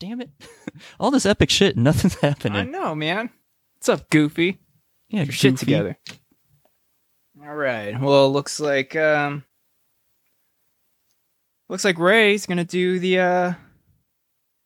Damn 0.00 0.20
it. 0.20 0.30
All 1.00 1.12
this 1.12 1.24
epic 1.26 1.48
shit, 1.48 1.76
nothing's 1.76 2.14
happening. 2.20 2.58
I 2.58 2.64
know, 2.64 2.94
man. 2.96 3.30
What's 3.76 3.88
up, 3.88 4.10
Goofy? 4.10 4.58
Yeah, 5.10 5.20
Get 5.20 5.26
your 5.28 5.32
shit 5.32 5.52
Goofy. 5.52 5.66
together. 5.66 5.98
All 7.46 7.54
right. 7.54 7.98
Well, 8.00 8.32
looks 8.32 8.58
like 8.58 8.96
um 8.96 9.44
looks 11.68 11.84
like 11.84 11.98
Ray's 11.98 12.46
going 12.46 12.58
to 12.58 12.64
do 12.64 12.98
the 12.98 13.18
uh 13.20 13.52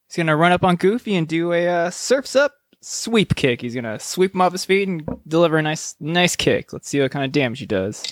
he's 0.08 0.16
going 0.16 0.26
to 0.26 0.36
run 0.36 0.52
up 0.52 0.64
on 0.64 0.76
Goofy 0.76 1.14
and 1.16 1.28
do 1.28 1.52
a 1.52 1.68
uh, 1.68 1.90
surfs 1.90 2.34
up 2.34 2.54
sweep 2.80 3.34
kick. 3.34 3.60
He's 3.60 3.74
going 3.74 3.84
to 3.84 3.98
sweep 3.98 4.34
him 4.34 4.40
off 4.40 4.52
his 4.52 4.64
feet 4.64 4.88
and 4.88 5.06
deliver 5.26 5.58
a 5.58 5.62
nice 5.62 5.94
nice 6.00 6.36
kick. 6.36 6.72
Let's 6.72 6.88
see 6.88 7.00
what 7.00 7.10
kind 7.10 7.24
of 7.24 7.32
damage 7.32 7.60
he 7.60 7.66
does. 7.66 8.02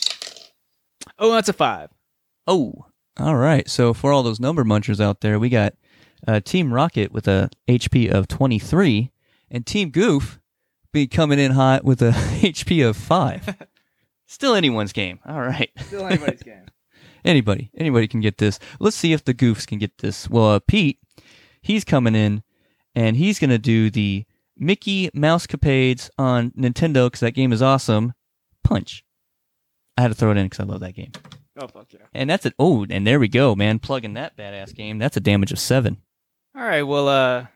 Oh, 1.18 1.32
that's 1.32 1.48
a 1.48 1.52
5. 1.52 1.90
Oh, 2.46 2.86
all 3.18 3.36
right. 3.36 3.68
So 3.68 3.94
for 3.94 4.12
all 4.12 4.22
those 4.22 4.40
number 4.40 4.64
munchers 4.64 5.00
out 5.00 5.20
there, 5.20 5.38
we 5.38 5.48
got 5.48 5.74
uh, 6.26 6.40
Team 6.40 6.72
Rocket 6.72 7.12
with 7.12 7.26
a 7.28 7.50
HP 7.68 8.10
of 8.10 8.28
23, 8.28 9.10
and 9.50 9.66
Team 9.66 9.90
Goof 9.90 10.38
be 10.92 11.06
coming 11.06 11.38
in 11.38 11.52
hot 11.52 11.84
with 11.84 12.02
a 12.02 12.10
HP 12.40 12.86
of 12.86 12.96
5. 12.96 13.56
Still 14.26 14.54
anyone's 14.54 14.92
game. 14.92 15.20
All 15.26 15.40
right. 15.40 15.70
Still 15.86 16.06
anybody's 16.06 16.42
game. 16.42 16.66
Anybody. 17.24 17.70
Anybody 17.76 18.08
can 18.08 18.20
get 18.20 18.38
this. 18.38 18.58
Let's 18.80 18.96
see 18.96 19.12
if 19.12 19.24
the 19.24 19.34
Goofs 19.34 19.66
can 19.66 19.78
get 19.78 19.98
this. 19.98 20.28
Well, 20.28 20.50
uh, 20.50 20.60
Pete, 20.60 20.98
he's 21.66 21.84
coming 21.84 22.14
in, 22.14 22.42
and 22.94 23.16
he's 23.16 23.38
going 23.38 23.50
to 23.50 23.58
do 23.58 23.90
the 23.90 24.24
Mickey 24.56 25.10
Mousecapades 25.10 26.08
on 26.16 26.50
Nintendo 26.52 27.06
because 27.06 27.20
that 27.20 27.32
game 27.32 27.52
is 27.52 27.60
awesome. 27.60 28.14
Punch. 28.64 29.04
I 29.98 30.02
had 30.02 30.08
to 30.08 30.14
throw 30.14 30.30
it 30.30 30.36
in 30.36 30.46
because 30.46 30.60
I 30.60 30.64
love 30.64 30.80
that 30.80 30.94
game. 30.94 31.12
Oh 31.58 31.68
fuck 31.68 31.92
yeah. 31.92 32.00
And 32.12 32.28
that's 32.28 32.44
it. 32.44 32.54
Oh, 32.58 32.84
and 32.88 33.06
there 33.06 33.18
we 33.18 33.28
go, 33.28 33.54
man. 33.54 33.78
Plugging 33.78 34.14
that 34.14 34.36
badass 34.36 34.74
game. 34.74 34.98
That's 34.98 35.16
a 35.16 35.20
damage 35.20 35.52
of 35.52 35.58
seven. 35.58 35.98
All 36.54 36.62
right, 36.62 36.82
well, 36.82 37.08
uh, 37.08 37.46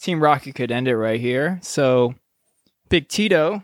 Team 0.00 0.20
Rocket 0.20 0.54
could 0.54 0.70
end 0.72 0.88
it 0.88 0.96
right 0.96 1.20
here. 1.20 1.58
So, 1.62 2.14
Big 2.88 3.08
Tito, 3.08 3.62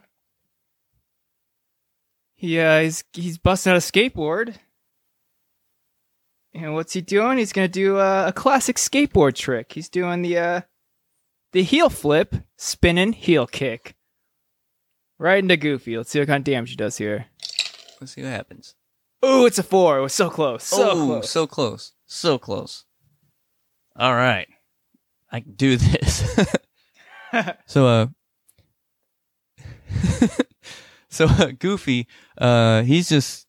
he 2.37 2.59
uh, 2.59 2.81
he's 2.83 3.05
he's 3.13 3.39
busting 3.39 3.73
out 3.73 3.77
a 3.77 3.81
skateboard, 3.81 4.55
and 6.55 6.75
what's 6.75 6.93
he 6.93 7.01
doing? 7.01 7.39
He's 7.39 7.53
gonna 7.53 7.69
do 7.69 7.99
uh, 7.99 8.25
a 8.29 8.33
classic 8.33 8.77
skateboard 8.77 9.35
trick. 9.35 9.73
He's 9.73 9.89
doing 9.89 10.23
the 10.23 10.39
uh, 10.39 10.61
the 11.53 11.63
heel 11.63 11.91
flip, 11.91 12.35
spinning 12.57 13.13
heel 13.13 13.47
kick, 13.47 13.95
right 15.19 15.43
into 15.43 15.57
Goofy. 15.57 15.97
Let's 15.97 16.11
see 16.11 16.19
what 16.19 16.29
kind 16.29 16.41
of 16.41 16.53
damage 16.53 16.71
he 16.71 16.77
does 16.77 16.99
here. 16.99 17.27
Let's 18.01 18.13
see 18.13 18.23
what 18.23 18.31
happens. 18.31 18.75
Ooh, 19.25 19.47
it's 19.47 19.59
a 19.59 19.63
four. 19.63 19.99
It 19.99 20.03
was 20.03 20.15
so 20.15 20.31
close, 20.31 20.65
so 20.65 20.91
oh, 20.91 20.95
close. 20.95 21.31
so 21.31 21.47
close. 21.47 21.93
So 22.07 22.39
close. 22.39 22.85
All 23.97 24.15
right. 24.15 24.49
I 25.31 25.41
can 25.41 25.53
do 25.53 25.77
this. 25.77 26.49
so, 27.67 27.87
uh, 27.87 28.07
so 31.09 31.27
uh, 31.27 31.53
Goofy, 31.59 32.07
uh, 32.39 32.83
he's 32.83 33.09
just 33.09 33.47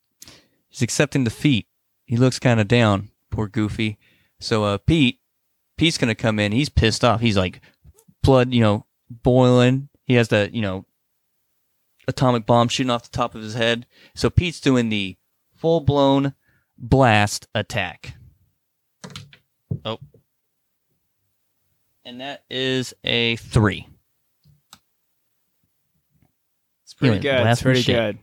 he's 0.69 0.81
accepting 0.81 1.23
defeat. 1.23 1.67
He 2.11 2.17
looks 2.17 2.39
kind 2.39 2.59
of 2.59 2.67
down, 2.67 3.09
poor 3.29 3.47
Goofy. 3.47 3.97
So, 4.37 4.65
uh, 4.65 4.79
Pete, 4.79 5.21
Pete's 5.77 5.97
gonna 5.97 6.13
come 6.13 6.39
in. 6.39 6.51
He's 6.51 6.67
pissed 6.67 7.05
off. 7.05 7.21
He's 7.21 7.37
like 7.37 7.61
blood, 8.21 8.53
you 8.53 8.59
know, 8.59 8.85
boiling. 9.09 9.87
He 10.03 10.15
has 10.15 10.27
the, 10.27 10.49
you 10.51 10.61
know, 10.61 10.85
atomic 12.09 12.45
bomb 12.45 12.67
shooting 12.67 12.89
off 12.89 13.09
the 13.09 13.17
top 13.17 13.33
of 13.33 13.41
his 13.41 13.53
head. 13.53 13.87
So 14.13 14.29
Pete's 14.29 14.59
doing 14.59 14.89
the 14.89 15.15
full 15.55 15.79
blown 15.79 16.33
blast 16.77 17.47
attack. 17.55 18.15
Oh. 19.85 19.99
And 22.03 22.19
that 22.19 22.43
is 22.49 22.93
a 23.05 23.37
three. 23.37 23.87
It's 26.83 26.93
pretty 26.93 27.19
good. 27.19 27.47
It's 27.47 27.61
pretty 27.61 27.83
good. 27.83 28.19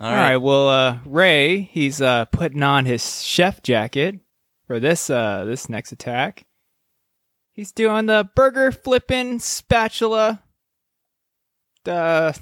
All 0.00 0.12
right. 0.12 0.36
Well, 0.38 0.68
uh, 0.68 0.98
Ray, 1.04 1.60
he's 1.60 2.00
uh, 2.00 2.24
putting 2.26 2.62
on 2.62 2.86
his 2.86 3.22
chef 3.22 3.62
jacket 3.62 4.18
for 4.66 4.80
this 4.80 5.10
uh, 5.10 5.44
this 5.44 5.68
next 5.68 5.92
attack. 5.92 6.44
He's 7.52 7.72
doing 7.72 8.06
the 8.06 8.28
burger 8.34 8.72
flipping 8.72 9.38
spatula 9.40 10.42
uh, 11.86 12.32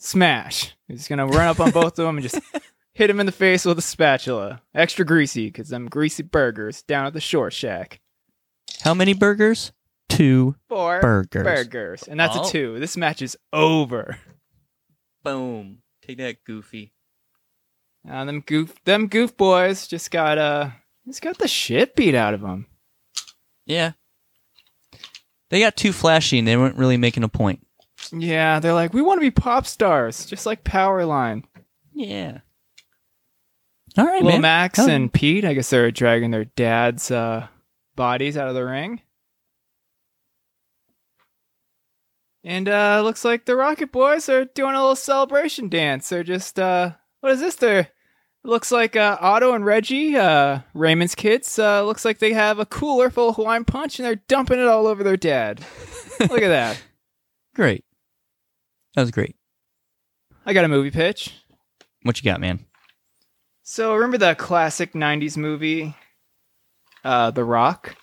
smash. 0.00 0.74
He's 0.88 1.06
gonna 1.06 1.26
run 1.26 1.46
up 1.48 1.60
on 1.60 1.70
both 1.70 1.98
of 1.98 2.06
them 2.06 2.16
and 2.18 2.22
just 2.28 2.40
hit 2.94 3.08
him 3.10 3.20
in 3.20 3.26
the 3.26 3.32
face 3.32 3.64
with 3.64 3.78
a 3.78 3.82
spatula. 3.82 4.62
Extra 4.74 5.04
greasy, 5.04 5.50
cause 5.52 5.68
them 5.68 5.86
greasy 5.86 6.22
burgers 6.24 6.82
down 6.82 7.06
at 7.06 7.12
the 7.12 7.20
Shore 7.20 7.50
Shack. 7.52 8.00
How 8.82 8.94
many 8.94 9.14
burgers? 9.14 9.70
Two. 10.08 10.56
Four 10.68 11.00
Burgers. 11.00 11.44
burgers, 11.44 12.02
and 12.08 12.18
that's 12.18 12.36
Oh. 12.36 12.42
a 12.46 12.50
two. 12.50 12.80
This 12.80 12.96
match 12.96 13.22
is 13.22 13.36
over. 13.52 14.18
Boom. 15.22 15.78
Take 16.06 16.18
that, 16.18 16.44
Goofy. 16.44 16.92
Uh, 18.08 18.24
them 18.26 18.40
goof, 18.40 18.74
them 18.84 19.06
goof 19.08 19.34
boys 19.36 19.86
just 19.86 20.10
got 20.10 20.36
uh, 20.36 20.68
just 21.06 21.22
got 21.22 21.38
the 21.38 21.48
shit 21.48 21.96
beat 21.96 22.14
out 22.14 22.34
of 22.34 22.42
them. 22.42 22.66
Yeah. 23.64 23.92
They 25.48 25.60
got 25.60 25.76
too 25.76 25.92
flashy 25.92 26.38
and 26.38 26.46
they 26.46 26.56
weren't 26.56 26.76
really 26.76 26.98
making 26.98 27.22
a 27.22 27.28
point. 27.28 27.66
Yeah, 28.12 28.60
they're 28.60 28.74
like, 28.74 28.92
we 28.92 29.00
want 29.00 29.18
to 29.18 29.22
be 29.26 29.30
pop 29.30 29.66
stars, 29.66 30.26
just 30.26 30.44
like 30.44 30.64
Powerline. 30.64 31.44
Yeah. 31.94 32.38
All 33.96 34.04
right, 34.04 34.22
Well, 34.22 34.32
man. 34.32 34.42
Max 34.42 34.78
Oh. 34.80 34.88
and 34.88 35.10
Pete, 35.12 35.44
I 35.44 35.54
guess 35.54 35.70
they're 35.70 35.90
dragging 35.90 36.30
their 36.30 36.44
dad's 36.44 37.10
uh, 37.10 37.46
bodies 37.96 38.36
out 38.36 38.48
of 38.48 38.54
the 38.54 38.64
ring. 38.66 39.00
And 42.44 42.68
uh 42.68 43.00
looks 43.02 43.24
like 43.24 43.46
the 43.46 43.56
Rocket 43.56 43.90
Boys 43.90 44.28
are 44.28 44.44
doing 44.44 44.74
a 44.74 44.80
little 44.80 44.96
celebration 44.96 45.68
dance. 45.70 46.08
They're 46.10 46.22
just 46.22 46.58
uh 46.58 46.92
what 47.20 47.32
is 47.32 47.40
this? 47.40 47.56
They're 47.56 47.88
looks 48.44 48.70
like 48.70 48.96
uh 48.96 49.16
Otto 49.18 49.54
and 49.54 49.64
Reggie, 49.64 50.16
uh 50.16 50.60
Raymond's 50.74 51.14
kids, 51.14 51.58
uh 51.58 51.82
looks 51.84 52.04
like 52.04 52.18
they 52.18 52.34
have 52.34 52.58
a 52.58 52.66
cooler 52.66 53.08
full 53.08 53.30
of 53.30 53.36
Hawaiian 53.36 53.64
punch 53.64 53.98
and 53.98 54.04
they're 54.06 54.22
dumping 54.28 54.58
it 54.60 54.66
all 54.66 54.86
over 54.86 55.02
their 55.02 55.16
dad. 55.16 55.64
Look 56.20 56.42
at 56.42 56.48
that. 56.48 56.82
Great. 57.54 57.84
That 58.94 59.00
was 59.02 59.10
great. 59.10 59.36
I 60.44 60.52
got 60.52 60.66
a 60.66 60.68
movie 60.68 60.90
pitch. 60.90 61.32
What 62.02 62.22
you 62.22 62.30
got, 62.30 62.40
man? 62.40 62.66
So 63.62 63.94
remember 63.94 64.18
the 64.18 64.34
classic 64.34 64.92
'90s 64.92 65.38
movie, 65.38 65.96
uh, 67.02 67.30
The 67.30 67.44
Rock? 67.44 67.96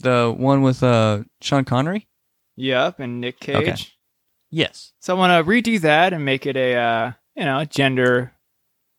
The 0.00 0.34
one 0.36 0.60
with 0.60 0.82
uh 0.82 1.22
Sean 1.40 1.64
Connery? 1.64 2.06
Yep, 2.56 3.00
and 3.00 3.20
Nick 3.20 3.38
Cage. 3.40 3.56
Okay. 3.56 3.76
Yes. 4.50 4.92
So 5.00 5.14
I 5.14 5.18
want 5.18 5.46
to 5.46 5.50
redo 5.50 5.80
that 5.82 6.12
and 6.12 6.24
make 6.24 6.46
it 6.46 6.56
a, 6.56 6.74
uh, 6.74 7.12
you 7.34 7.44
know, 7.44 7.64
gender 7.64 8.32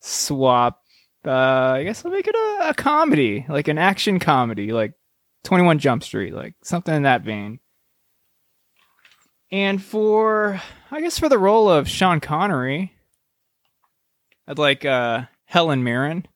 swap. 0.01 0.81
Uh, 1.25 1.31
I 1.31 1.83
guess 1.83 2.05
I'll 2.05 2.11
make 2.11 2.27
it 2.27 2.35
a, 2.35 2.69
a 2.69 2.73
comedy, 2.73 3.45
like 3.49 3.67
an 3.67 3.77
action 3.77 4.19
comedy, 4.19 4.71
like 4.71 4.93
Twenty 5.43 5.63
One 5.63 5.79
Jump 5.79 6.03
Street, 6.03 6.33
like 6.33 6.53
something 6.63 6.93
in 6.93 7.03
that 7.03 7.23
vein. 7.23 7.59
And 9.51 9.81
for, 9.81 10.61
I 10.91 11.01
guess, 11.01 11.17
for 11.17 11.29
the 11.29 11.37
role 11.39 11.69
of 11.69 11.87
Sean 11.89 12.19
Connery, 12.19 12.93
I'd 14.47 14.59
like 14.59 14.85
uh, 14.85 15.23
Helen 15.45 15.83
Mirren. 15.83 16.27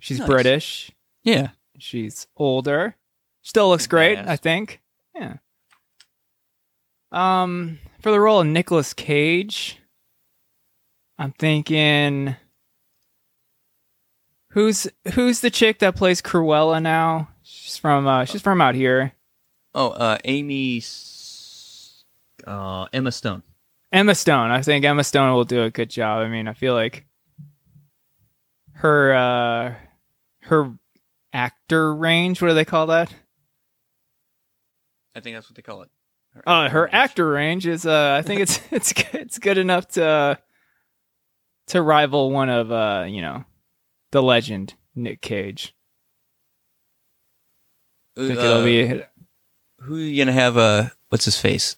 She's 0.00 0.20
Nice. 0.20 0.28
British. 0.28 0.90
Yeah. 1.24 1.48
She's 1.78 2.28
older. 2.36 2.94
Still 3.42 3.68
looks 3.68 3.86
great, 3.88 4.18
Badass. 4.18 4.28
I 4.28 4.36
think. 4.36 4.80
Yeah. 5.14 5.34
Um, 7.10 7.78
for 8.00 8.10
the 8.10 8.20
role 8.20 8.40
of 8.40 8.46
Nicolas 8.46 8.92
Cage, 8.92 9.78
I'm 11.18 11.32
thinking 11.32 12.36
who's 14.50 14.86
who's 15.14 15.40
the 15.40 15.50
chick 15.50 15.78
that 15.78 15.96
plays 15.96 16.20
Cruella 16.20 16.82
now? 16.82 17.28
She's 17.42 17.76
from 17.76 18.06
uh 18.06 18.24
she's 18.24 18.42
from 18.42 18.60
out 18.60 18.74
here. 18.74 19.12
Oh, 19.74 19.90
uh, 19.90 20.18
Amy, 20.24 20.82
uh, 22.46 22.86
Emma 22.92 23.12
Stone. 23.12 23.42
Emma 23.92 24.14
Stone. 24.14 24.50
I 24.50 24.62
think 24.62 24.84
Emma 24.84 25.04
Stone 25.04 25.34
will 25.34 25.44
do 25.44 25.62
a 25.62 25.70
good 25.70 25.90
job. 25.90 26.22
I 26.22 26.28
mean, 26.28 26.48
I 26.48 26.52
feel 26.52 26.74
like 26.74 27.06
her 28.72 29.14
uh 29.14 29.74
her 30.42 30.72
actor 31.32 31.94
range, 31.94 32.40
what 32.40 32.48
do 32.48 32.54
they 32.54 32.64
call 32.64 32.86
that? 32.86 33.14
I 35.14 35.20
think 35.20 35.36
that's 35.36 35.48
what 35.48 35.56
they 35.56 35.62
call 35.62 35.82
it. 35.82 35.90
Uh, 36.46 36.68
her 36.68 36.82
range. 36.84 36.94
actor 36.94 37.28
range 37.30 37.66
is 37.66 37.86
uh 37.86 38.16
I 38.18 38.22
think 38.22 38.40
it's 38.40 38.60
it's 38.70 38.92
good- 38.92 39.14
it's 39.14 39.38
good 39.38 39.58
enough 39.58 39.88
to 39.88 40.38
to 41.68 41.82
rival 41.82 42.30
one 42.30 42.48
of 42.48 42.72
uh, 42.72 43.04
you 43.08 43.20
know, 43.22 43.44
the 44.10 44.22
legend 44.22 44.74
Nick 44.94 45.20
Cage. 45.20 45.74
I 48.16 48.20
think 48.26 48.38
it'll 48.38 48.52
Uh, 48.60 48.64
be 48.64 49.02
Who 49.80 49.94
are 49.96 49.98
you 49.98 50.24
gonna 50.24 50.32
have? 50.32 50.56
Uh, 50.56 50.88
what's 51.10 51.24
his 51.26 51.38
face? 51.38 51.76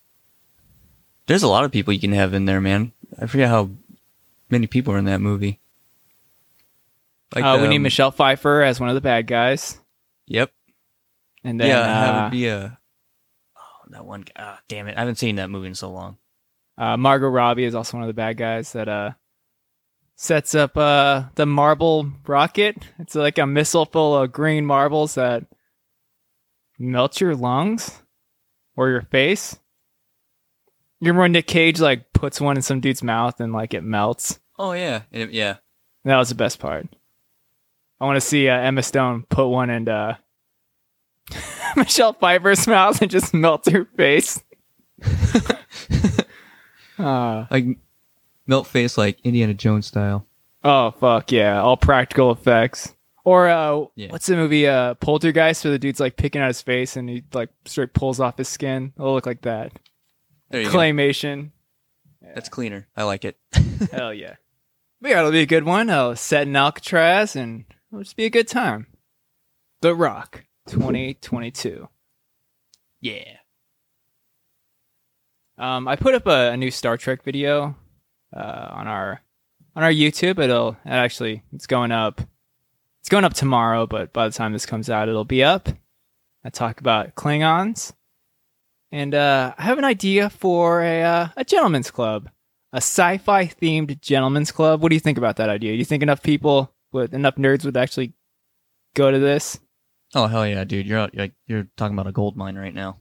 There's 1.26 1.42
a 1.42 1.48
lot 1.48 1.64
of 1.64 1.70
people 1.72 1.92
you 1.92 2.00
can 2.00 2.12
have 2.12 2.34
in 2.34 2.44
there, 2.44 2.60
man. 2.60 2.92
I 3.20 3.26
forget 3.26 3.48
how 3.48 3.70
many 4.48 4.66
people 4.66 4.94
are 4.94 4.98
in 4.98 5.04
that 5.04 5.20
movie. 5.20 5.60
Like, 7.34 7.44
uh, 7.44 7.58
we 7.62 7.68
need 7.68 7.76
um, 7.76 7.82
Michelle 7.82 8.10
Pfeiffer 8.10 8.62
as 8.62 8.80
one 8.80 8.88
of 8.88 8.96
the 8.96 9.00
bad 9.00 9.26
guys. 9.28 9.78
Yep. 10.26 10.50
And 11.44 11.60
then 11.60 11.68
yeah, 11.68 12.22
uh, 12.22 12.26
it 12.26 12.30
be 12.30 12.46
a. 12.48 12.78
That 13.90 14.04
one. 14.04 14.22
guy- 14.22 14.32
Ah, 14.36 14.60
damn 14.68 14.88
it! 14.88 14.96
I 14.96 15.00
haven't 15.00 15.16
seen 15.18 15.36
that 15.36 15.50
movie 15.50 15.68
in 15.68 15.74
so 15.74 15.90
long. 15.90 16.16
Uh, 16.78 16.96
Margot 16.96 17.28
Robbie 17.28 17.64
is 17.64 17.74
also 17.74 17.96
one 17.96 18.04
of 18.04 18.08
the 18.08 18.14
bad 18.14 18.36
guys 18.36 18.72
that 18.72 18.88
uh 18.88 19.10
sets 20.16 20.54
up 20.54 20.76
uh 20.76 21.24
the 21.34 21.46
marble 21.46 22.10
rocket. 22.26 22.76
It's 22.98 23.14
like 23.14 23.38
a 23.38 23.46
missile 23.46 23.84
full 23.86 24.16
of 24.16 24.32
green 24.32 24.64
marbles 24.66 25.14
that 25.16 25.44
melt 26.78 27.20
your 27.20 27.34
lungs 27.34 28.02
or 28.76 28.88
your 28.90 29.02
face. 29.02 29.58
You 31.00 31.06
remember 31.08 31.22
when 31.22 31.32
Nick 31.32 31.46
Cage 31.46 31.80
like 31.80 32.12
puts 32.12 32.40
one 32.40 32.56
in 32.56 32.62
some 32.62 32.80
dude's 32.80 33.02
mouth 33.02 33.40
and 33.40 33.52
like 33.52 33.74
it 33.74 33.82
melts? 33.82 34.38
Oh 34.58 34.72
yeah, 34.72 35.02
It- 35.10 35.32
yeah. 35.32 35.56
That 36.04 36.16
was 36.16 36.28
the 36.30 36.34
best 36.34 36.58
part. 36.58 36.86
I 38.00 38.06
want 38.06 38.16
to 38.16 38.20
see 38.22 38.48
uh, 38.48 38.56
Emma 38.58 38.82
Stone 38.82 39.24
put 39.28 39.48
one 39.48 39.68
in 39.68 39.86
uh, 39.86 40.16
Michelle 41.76 42.12
Pfeiffer's 42.14 42.60
smiles 42.60 43.00
and 43.00 43.10
just 43.10 43.32
melts 43.34 43.68
her 43.68 43.84
face. 43.96 44.42
uh, 46.98 47.46
Like 47.50 47.64
melt 48.46 48.66
face, 48.66 48.98
like 48.98 49.18
Indiana 49.24 49.54
Jones 49.54 49.86
style. 49.86 50.26
Oh 50.62 50.90
fuck 50.92 51.32
yeah! 51.32 51.60
All 51.60 51.76
practical 51.76 52.30
effects. 52.32 52.94
Or 53.24 53.48
uh, 53.48 53.84
Yeah. 53.96 54.10
what's 54.10 54.26
the 54.26 54.36
movie? 54.36 54.66
Uh, 54.66 54.94
Poltergeist, 54.94 55.64
where 55.64 55.72
the 55.72 55.78
dude's 55.78 56.00
like 56.00 56.16
picking 56.16 56.40
out 56.40 56.48
his 56.48 56.62
face 56.62 56.96
and 56.96 57.08
he 57.08 57.22
like 57.32 57.50
straight 57.66 57.92
pulls 57.92 58.18
off 58.20 58.38
his 58.38 58.48
skin. 58.48 58.92
It'll 58.96 59.14
look 59.14 59.26
like 59.26 59.42
that. 59.42 59.72
Claymation. 60.52 61.50
go. 62.22 62.28
That's 62.34 62.48
cleaner. 62.48 62.88
I 62.96 63.04
like 63.04 63.24
it. 63.24 63.36
Hell 63.92 64.12
yeah! 64.12 64.34
But 65.00 65.10
yeah, 65.10 65.20
it'll 65.20 65.30
be 65.32 65.40
a 65.40 65.46
good 65.46 65.64
one. 65.64 65.88
I'll 65.90 66.16
set 66.16 66.46
in 66.46 66.56
Alcatraz 66.56 67.36
and 67.36 67.64
it'll 67.92 68.02
just 68.02 68.16
be 68.16 68.24
a 68.24 68.30
good 68.30 68.48
time. 68.48 68.86
The 69.80 69.94
Rock, 69.94 70.44
2022. 70.68 71.88
yeah. 73.00 73.36
Um, 75.58 75.86
I 75.88 75.96
put 75.96 76.14
up 76.14 76.26
a, 76.26 76.52
a 76.52 76.56
new 76.56 76.70
Star 76.70 76.96
Trek 76.96 77.22
video 77.22 77.76
uh, 78.34 78.68
on 78.70 78.88
our 78.88 79.20
on 79.76 79.82
our 79.82 79.92
YouTube. 79.92 80.38
It'll 80.38 80.70
it 80.70 80.90
actually 80.90 81.42
it's 81.52 81.66
going 81.66 81.92
up. 81.92 82.22
It's 83.00 83.10
going 83.10 83.24
up 83.24 83.34
tomorrow, 83.34 83.86
but 83.86 84.12
by 84.12 84.26
the 84.26 84.34
time 84.34 84.54
this 84.54 84.64
comes 84.64 84.88
out, 84.88 85.08
it'll 85.08 85.24
be 85.26 85.44
up. 85.44 85.68
I 86.44 86.48
talk 86.48 86.80
about 86.80 87.14
Klingons, 87.14 87.92
and 88.90 89.14
uh, 89.14 89.52
I 89.58 89.62
have 89.62 89.76
an 89.76 89.84
idea 89.84 90.30
for 90.30 90.80
a 90.82 91.02
uh, 91.02 91.28
a 91.36 91.44
gentleman's 91.44 91.90
club, 91.90 92.30
a 92.72 92.78
sci-fi 92.78 93.44
themed 93.44 94.00
gentleman's 94.00 94.52
club. 94.52 94.80
What 94.80 94.88
do 94.88 94.96
you 94.96 95.00
think 95.00 95.18
about 95.18 95.36
that 95.36 95.50
idea? 95.50 95.72
Do 95.72 95.78
you 95.78 95.84
think 95.84 96.02
enough 96.02 96.22
people 96.22 96.72
with 96.90 97.12
enough 97.12 97.36
nerds 97.36 97.66
would 97.66 97.76
actually 97.76 98.14
go 98.94 99.10
to 99.10 99.18
this? 99.18 99.60
Oh 100.14 100.26
hell 100.26 100.46
yeah, 100.46 100.64
dude! 100.64 100.86
You're 100.86 100.98
out, 100.98 101.16
like 101.16 101.32
you're 101.46 101.68
talking 101.76 101.94
about 101.96 102.08
a 102.08 102.12
gold 102.12 102.36
mine 102.36 102.56
right 102.56 102.74
now. 102.74 102.98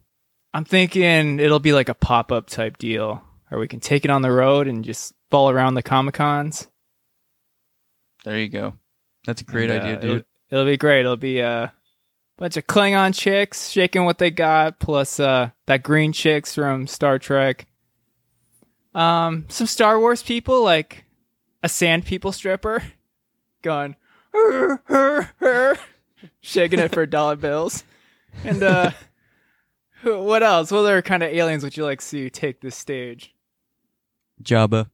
I'm 0.53 0.65
thinking 0.65 1.39
it'll 1.39 1.59
be 1.59 1.73
like 1.73 1.89
a 1.89 1.93
pop 1.93 2.31
up 2.31 2.47
type 2.47 2.77
deal, 2.77 3.23
or 3.51 3.59
we 3.59 3.67
can 3.67 3.79
take 3.79 4.05
it 4.05 4.11
on 4.11 4.21
the 4.21 4.31
road 4.31 4.67
and 4.67 4.83
just 4.83 5.13
fall 5.31 5.49
around 5.49 5.73
the 5.75 5.83
comic 5.83 6.15
cons. 6.15 6.67
There 8.25 8.37
you 8.37 8.49
go. 8.49 8.73
That's 9.25 9.41
a 9.41 9.45
great 9.45 9.69
And, 9.69 9.79
uh, 9.79 9.83
idea, 9.85 9.99
dude. 9.99 10.09
It'll, 10.09 10.23
it'll 10.59 10.65
be 10.71 10.77
great. 10.77 11.01
It'll 11.01 11.17
be 11.17 11.39
a 11.39 11.73
bunch 12.37 12.57
of 12.57 12.67
Klingon 12.67 13.13
chicks 13.17 13.69
shaking 13.69 14.05
what 14.05 14.17
they 14.17 14.31
got, 14.31 14.79
plus 14.79 15.19
uh, 15.19 15.49
that 15.67 15.83
green 15.83 16.13
chicks 16.13 16.53
from 16.55 16.87
Star 16.87 17.17
Trek. 17.19 17.65
Um, 18.93 19.45
some 19.49 19.67
Star 19.67 19.99
Wars 19.99 20.23
people 20.23 20.63
like 20.63 21.05
a 21.63 21.69
Sand 21.69 22.05
People 22.05 22.31
stripper, 22.31 22.83
going, 23.61 23.95
"Hur, 24.33 24.81
hur, 24.85 25.29
hur," 25.39 25.77
shaking 26.41 26.79
it 26.79 26.93
for 26.93 27.05
dollar 27.05 27.35
bills, 27.35 27.83
and 28.43 28.61
uh, 28.63 28.91
what 30.03 30.43
else? 30.43 30.71
What 30.71 30.79
other 30.79 31.01
kind 31.01 31.23
of 31.23 31.31
aliens 31.31 31.63
would 31.63 31.77
you 31.77 31.83
like 31.83 31.99
to 31.99 32.05
see 32.05 32.29
take 32.29 32.61
this 32.61 32.75
stage? 32.75 33.33
Jabba. 34.43 34.89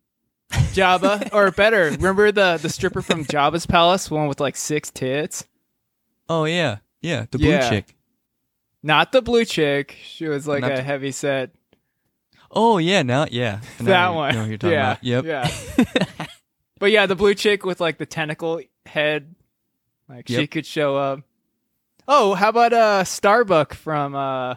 Jabba, 0.52 1.30
or 1.34 1.52
better, 1.52 1.92
remember 1.92 2.32
the 2.32 2.58
the 2.62 2.70
stripper 2.70 3.02
from 3.02 3.26
Jabba's 3.26 3.66
palace, 3.66 4.10
one 4.12 4.28
with 4.28 4.40
like 4.40 4.56
six 4.56 4.92
tits? 4.92 5.46
Oh 6.30 6.46
yeah, 6.46 6.78
yeah. 7.02 7.26
The 7.32 7.38
blue 7.38 7.50
Yeah. 7.50 7.70
chick. 7.70 7.96
Not 8.84 9.12
the 9.12 9.22
blue 9.22 9.46
chick. 9.46 9.98
She 10.04 10.28
was 10.28 10.48
like 10.48 10.62
Not 10.62 10.72
a 10.72 10.76
the- 10.76 10.84
heavy 10.84 11.12
set. 11.12 11.52
Oh 12.52 12.78
yeah, 12.78 13.02
now 13.02 13.28
yeah. 13.30 13.60
Now 13.80 13.86
that 13.86 14.06
I 14.06 14.10
one. 14.12 14.36
Know 14.36 14.46
you're 14.46 14.58
talking 14.58 14.74
yeah. 14.74 14.92
about. 14.92 15.04
Yep. 15.04 15.26
Yeah. 15.26 16.26
but 16.80 16.92
yeah, 16.92 17.06
the 17.06 17.16
blue 17.16 17.34
chick 17.34 17.66
with 17.66 17.82
like 17.82 17.98
the 17.98 18.06
tentacle 18.06 18.62
head, 18.86 19.36
like 20.10 20.28
she 20.28 20.48
could 20.48 20.66
show 20.66 20.96
up. 20.96 21.22
Oh, 22.08 22.34
how 22.36 22.50
about 22.50 22.74
uh 22.74 23.04
Starbuck 23.04 23.74
from 23.74 24.16
uh, 24.16 24.56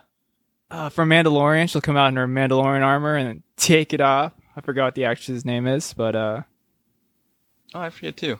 uh 0.70 0.88
from 0.90 1.08
Mandalorian? 1.08 1.68
She'll 1.70 1.80
come 1.80 1.96
out 1.96 2.08
in 2.08 2.16
her 2.16 2.26
Mandalorian 2.28 2.82
armor 2.82 3.16
and 3.16 3.42
take 3.56 3.92
it 3.94 4.00
off. 4.00 4.32
I 4.56 4.60
forgot 4.60 4.84
what 4.86 4.94
the 4.94 5.04
actress's 5.04 5.44
name 5.44 5.66
is, 5.66 5.94
but 5.94 6.14
uh, 6.16 6.42
Oh, 7.74 7.80
I 7.80 7.90
forget 7.90 8.16
too. 8.16 8.38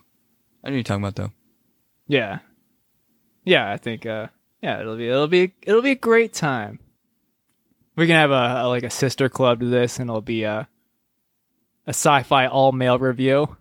I 0.64 0.68
know 0.70 0.74
you're 0.74 0.82
talking 0.82 1.02
about 1.04 1.16
though. 1.16 1.32
yeah, 2.06 2.40
yeah. 3.44 3.70
I 3.70 3.76
think 3.76 4.04
uh, 4.06 4.28
yeah, 4.62 4.80
it'll 4.80 4.96
be 4.96 5.08
it'll 5.08 5.28
be 5.28 5.52
it'll 5.62 5.82
be 5.82 5.92
a 5.92 5.96
great 5.96 6.32
time. 6.34 6.80
We 7.96 8.06
can 8.06 8.14
have 8.16 8.30
a, 8.30 8.62
a 8.64 8.68
like 8.68 8.84
a 8.84 8.90
sister 8.90 9.28
club 9.28 9.60
to 9.60 9.66
this, 9.66 9.98
and 9.98 10.08
it'll 10.10 10.20
be 10.20 10.42
a 10.44 10.68
a 11.86 11.90
sci-fi 11.90 12.46
all 12.46 12.72
male 12.72 12.98
review. 12.98 13.56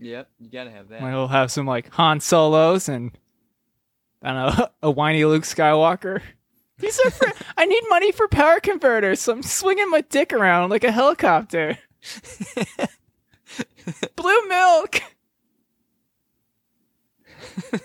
Yep, 0.00 0.28
you 0.38 0.50
gotta 0.50 0.70
have 0.70 0.88
that. 0.88 1.02
We'll 1.02 1.28
have 1.28 1.50
some 1.50 1.66
like 1.66 1.92
Han 1.94 2.20
Solos 2.20 2.88
and 2.88 3.12
I 4.22 4.32
don't 4.32 4.58
know 4.58 4.68
a 4.82 4.90
whiny 4.90 5.24
Luke 5.24 5.44
Skywalker. 5.44 6.20
These 6.78 7.00
are 7.04 7.10
for 7.10 7.32
I 7.56 7.66
need 7.66 7.82
money 7.88 8.12
for 8.12 8.28
power 8.28 8.60
converters, 8.60 9.20
so 9.20 9.32
I'm 9.32 9.42
swinging 9.42 9.90
my 9.90 10.02
dick 10.02 10.32
around 10.32 10.70
like 10.70 10.84
a 10.84 10.92
helicopter. 10.92 11.78
Blue 14.16 14.48
milk. 14.48 15.02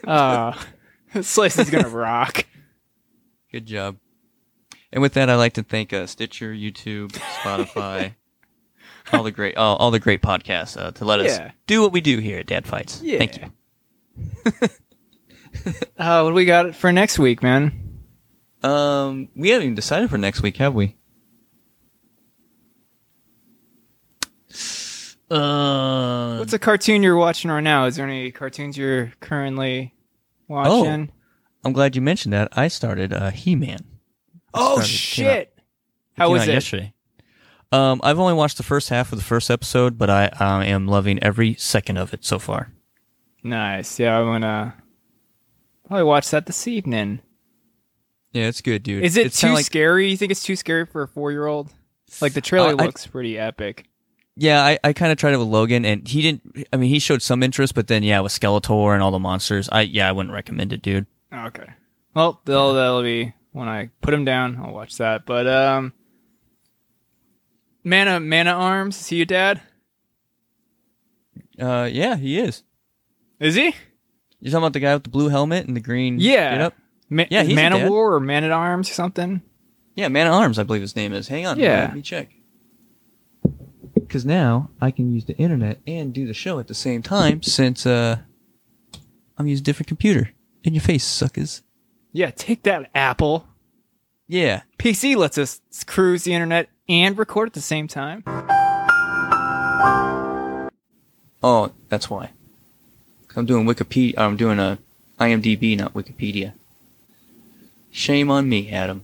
Oh, 0.06 0.54
Slice 1.22 1.58
is 1.58 1.70
gonna 1.72 1.88
rock. 1.90 2.46
Good 3.52 3.66
job. 3.66 3.98
And 4.92 5.02
with 5.02 5.14
that, 5.14 5.30
I'd 5.30 5.36
like 5.36 5.54
to 5.54 5.64
thank 5.64 5.94
uh, 5.94 6.06
Stitcher, 6.06 6.54
YouTube, 6.54 7.14
Spotify, 7.14 8.14
all 9.12 9.24
the 9.24 9.32
great, 9.32 9.58
all, 9.58 9.76
all 9.78 9.92
the 9.92 10.00
great 10.00 10.22
podcasts 10.22 10.80
uh, 10.82 10.92
to 10.92 11.06
let 11.06 11.20
us 11.20 11.40
do 11.68 11.82
what 11.82 11.92
we 11.92 12.02
do 12.02 12.20
here 12.20 12.40
at 12.40 12.46
Dad 12.48 12.66
Fights. 12.66 13.02
Yeah. 13.04 13.18
Thank 13.20 13.40
you. 13.42 14.70
Uh, 15.98 16.22
what 16.24 16.32
do 16.32 16.34
we 16.34 16.46
got 16.46 16.76
for 16.76 16.92
next 16.92 17.20
week, 17.20 17.44
man? 17.44 18.00
Um, 18.64 19.30
we 19.36 19.50
haven't 19.50 19.66
even 19.66 19.76
decided 19.76 20.10
for 20.10 20.18
next 20.18 20.42
week, 20.42 20.58
have 20.58 20.74
we? 20.74 20.98
Uh, 25.30 26.38
What's 26.38 26.54
a 26.54 26.60
cartoon 26.60 27.02
you're 27.04 27.16
watching 27.18 27.50
right 27.50 27.62
now? 27.62 27.86
Is 27.86 27.96
there 27.96 28.08
any 28.08 28.32
cartoons 28.32 28.78
you're 28.78 29.14
currently 29.20 29.94
watching? 30.48 31.12
I'm 31.64 31.74
glad 31.74 31.96
you 31.96 32.02
mentioned 32.02 32.34
that. 32.34 32.50
I 32.58 32.68
started 32.68 33.14
uh, 33.14 33.32
He-Man. 33.32 33.80
Oh, 34.54 34.80
started- 34.82 34.82
out- 34.82 34.88
shit! 34.88 35.60
How 36.18 36.30
was 36.32 36.48
it? 36.48 36.54
yesterday? 36.54 36.94
Um, 37.74 38.00
I've 38.04 38.20
only 38.20 38.34
watched 38.34 38.58
the 38.58 38.64
first 38.64 38.90
half 38.90 39.12
of 39.12 39.18
the 39.18 39.24
first 39.26 39.50
episode, 39.50 39.98
but 39.98 40.10
I, 40.10 40.30
I 40.40 40.66
am 40.66 40.88
loving 40.88 41.22
every 41.24 41.56
second 41.56 41.98
of 41.98 42.14
it 42.14 42.24
so 42.24 42.38
far. 42.40 42.72
Nice. 43.44 44.00
Yeah, 44.00 44.20
I'm 44.20 44.26
gonna. 44.26 44.76
I 45.90 46.04
watched 46.04 46.32
that 46.32 46.46
this 46.46 46.68
evening. 46.68 47.20
Yeah, 48.32 48.48
it's 48.48 48.62
good, 48.62 48.84
dude. 48.84 49.04
Is 49.04 49.18
it 49.18 49.28
it's 49.28 49.40
too 49.42 49.54
like, 49.54 49.66
scary? 49.66 50.10
You 50.10 50.18
think 50.18 50.32
it's 50.32 50.44
too 50.44 50.56
scary 50.56 50.86
for 50.86 51.04
a 51.04 51.08
four 51.08 51.32
year 51.32 51.46
old? 51.46 51.72
Like 52.22 52.34
the 52.34 52.42
trailer 52.42 52.70
Uh, 52.70 52.78
I- 52.80 52.86
looks 52.86 53.06
pretty 53.08 53.38
epic. 53.38 53.86
Yeah, 54.36 54.64
I, 54.64 54.80
I 54.84 54.94
kind 54.94 55.12
of 55.12 55.20
tried 55.20 55.34
it 55.36 55.38
with 55.38 55.48
Logan, 55.48 55.86
and 55.86 56.08
he 56.08 56.24
didn't. 56.24 56.66
I 56.74 56.78
mean, 56.78 56.90
he 56.90 56.98
showed 56.98 57.22
some 57.22 57.44
interest, 57.44 57.76
but 57.76 57.86
then 57.86 58.02
yeah, 58.02 58.20
with 58.22 58.32
Skeletor 58.32 58.94
and 58.96 59.04
all 59.04 59.12
the 59.12 59.20
monsters, 59.20 59.70
I 59.72 59.82
yeah, 59.82 60.10
I 60.10 60.12
wouldn't 60.12 60.34
recommend 60.34 60.74
it, 60.74 60.82
dude. 60.82 61.06
Okay. 61.32 61.68
Well, 62.16 62.42
that'll, 62.46 62.74
that'll 62.74 63.04
be 63.04 63.34
when 63.52 63.68
I 63.68 63.90
put 64.02 64.14
him 64.14 64.26
down. 64.26 64.58
I'll 64.58 64.74
watch 64.74 64.98
that. 64.98 65.28
But 65.28 65.46
um, 65.48 65.94
Mana 67.84 68.20
Mana 68.20 68.52
Arms. 68.52 69.00
Is 69.02 69.08
he 69.08 69.18
your 69.18 69.26
dad? 69.26 69.62
Uh, 71.60 71.88
yeah, 71.92 72.16
he 72.16 72.40
is. 72.40 72.64
Is 73.40 73.56
he? 73.56 73.76
You're 74.40 74.52
talking 74.52 74.58
about 74.64 74.74
the 74.74 74.80
guy 74.80 74.94
with 74.94 75.04
the 75.04 75.10
blue 75.10 75.30
helmet 75.30 75.68
and 75.68 75.76
the 75.76 75.82
green 75.82 76.20
Yeah. 76.20 76.70
Ma- 77.10 77.26
Yeah, 77.30 77.44
he's 77.44 77.56
Man 77.56 77.74
of 77.74 77.90
War 77.90 78.16
or 78.16 78.20
Man 78.20 78.44
at 78.44 78.52
Arms 78.52 78.90
or 78.90 78.94
something. 78.94 79.42
Yeah, 79.96 80.08
Man 80.08 80.28
at 80.28 80.34
Arms, 80.34 80.58
I 80.58 80.64
believe 80.64 80.82
his 80.82 80.96
name 80.96 81.14
is. 81.14 81.28
Hang 81.28 81.46
on, 81.46 81.60
Yeah. 81.60 81.82
let 81.82 81.96
me 81.96 82.02
check. 82.02 82.30
Because 83.94 84.26
now 84.26 84.70
I 84.82 84.92
can 84.92 85.12
use 85.12 85.26
the 85.26 85.36
internet 85.38 85.80
and 85.88 86.14
do 86.14 86.26
the 86.28 86.34
show 86.34 86.60
at 86.60 86.68
the 86.68 86.74
same 86.74 87.02
time, 87.02 87.42
since 87.44 87.86
uh, 87.86 88.18
I'm 89.38 89.48
using 89.48 89.64
a 89.64 89.66
different 89.66 89.88
computer. 89.88 90.32
In 90.64 90.74
your 90.74 90.82
face, 90.82 91.04
suckers. 91.04 91.62
Yeah, 92.12 92.32
take 92.32 92.64
that, 92.64 92.90
Apple. 92.96 93.48
Yeah, 94.28 94.62
PC 94.80 95.16
lets 95.16 95.38
us 95.38 95.62
cruise 95.86 96.24
the 96.24 96.34
internet 96.34 96.70
and 96.88 97.18
record 97.18 97.50
at 97.50 97.54
the 97.54 97.62
same 97.62 97.88
time. 97.88 98.24
Oh, 101.42 101.72
that's 101.90 102.10
why. 102.10 102.32
I'm 103.36 103.46
doing 103.46 103.66
Wikipedia. 103.66 104.18
I'm 104.18 104.38
doing 104.38 104.60
a 104.60 104.78
IMDb, 105.20 105.78
not 105.78 105.94
Wikipedia. 105.94 106.54
Shame 107.92 108.32
on 108.32 108.48
me, 108.48 108.72
Adam. 108.72 109.04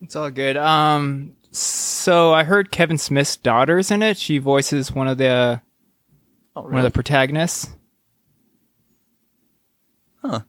It's 0.00 0.16
all 0.16 0.30
good. 0.30 0.56
Um, 0.56 1.34
so 1.50 2.32
I 2.32 2.44
heard 2.44 2.70
Kevin 2.70 2.98
Smith's 2.98 3.36
daughter's 3.36 3.90
in 3.90 4.02
it. 4.02 4.16
She 4.16 4.38
voices 4.38 4.92
one 4.92 5.08
of 5.08 5.18
the 5.18 5.60
Oh, 6.56 6.62
one 6.62 6.76
of 6.76 6.82
the 6.82 6.90
protagonists. 6.90 7.68
Huh. 10.22 10.40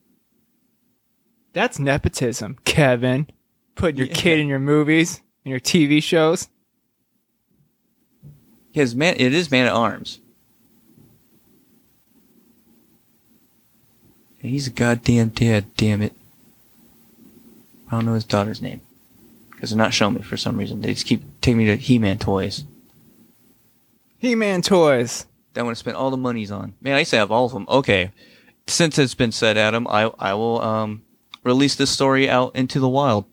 That's 1.54 1.78
nepotism, 1.78 2.58
Kevin. 2.66 3.28
Putting 3.76 3.98
your 3.98 4.08
kid 4.08 4.40
in 4.40 4.48
your 4.48 4.60
movies 4.60 5.22
and 5.44 5.52
your 5.52 5.60
TV 5.60 6.02
shows. 6.02 6.50
His 8.72 8.96
man, 8.96 9.16
it 9.18 9.34
is 9.34 9.52
Man 9.52 9.66
at 9.66 9.74
Arms. 9.74 10.20
He's 14.40 14.68
a 14.68 14.72
goddamn 14.72 15.30
dad. 15.30 15.76
Damn 15.76 16.02
it. 16.02 16.14
I 17.88 17.92
don't 17.92 18.06
know 18.06 18.14
his 18.14 18.24
daughter's 18.24 18.62
name 18.62 18.82
because 19.52 19.72
they're 19.72 19.78
not 19.78 19.94
showing 19.94 20.14
me 20.14 20.22
for 20.22 20.38
some 20.38 20.58
reason. 20.58 20.82
They 20.82 20.94
just 20.94 21.06
keep 21.06 21.24
taking 21.42 21.58
me 21.58 21.66
to 21.66 21.76
He-Man 21.76 22.20
toys. 22.20 22.64
He-Man 24.20 24.62
toys. 24.62 25.26
That 25.56 25.66
one 25.66 25.74
to 25.74 25.76
spend 25.76 25.98
all 25.98 26.12
the 26.12 26.18
monies 26.18 26.52
on. 26.52 26.76
Man, 26.80 26.96
I 26.96 27.00
used 27.00 27.12
to 27.12 27.18
have 27.18 27.32
all 27.32 27.46
of 27.46 27.52
them. 27.52 27.66
Okay, 27.68 28.12
since 28.68 28.98
it's 28.98 29.16
been 29.16 29.32
said, 29.32 29.58
Adam, 29.58 29.88
I 29.88 30.12
I 30.20 30.36
will 30.36 30.62
um 30.62 31.02
release 31.44 31.76
this 31.76 31.90
story 31.90 32.30
out 32.30 32.56
into 32.56 32.80
the 32.80 32.88
wild, 32.88 33.26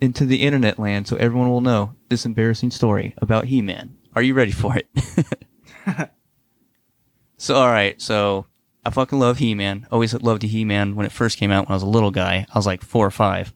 into 0.00 0.24
the 0.26 0.42
internet 0.42 0.78
land, 0.78 1.06
so 1.08 1.16
everyone 1.16 1.48
will 1.50 1.60
know 1.60 1.94
this 2.08 2.24
embarrassing 2.26 2.70
story 2.70 3.14
about 3.18 3.46
He-Man. 3.46 3.96
Are 4.14 4.22
you 4.22 4.34
ready 4.34 4.52
for 4.52 4.76
it? 4.76 4.88
so 7.36 7.54
all 7.54 7.68
right, 7.68 8.00
so 8.00 8.46
I 8.84 8.90
fucking 8.90 9.18
love 9.18 9.38
He-Man. 9.38 9.86
Always 9.90 10.14
loved 10.14 10.42
He-Man 10.42 10.96
when 10.96 11.06
it 11.06 11.12
first 11.12 11.38
came 11.38 11.50
out 11.50 11.66
when 11.66 11.72
I 11.72 11.76
was 11.76 11.82
a 11.82 11.86
little 11.86 12.10
guy. 12.10 12.46
I 12.52 12.58
was 12.58 12.66
like 12.66 12.82
four 12.82 13.06
or 13.06 13.10
five, 13.10 13.52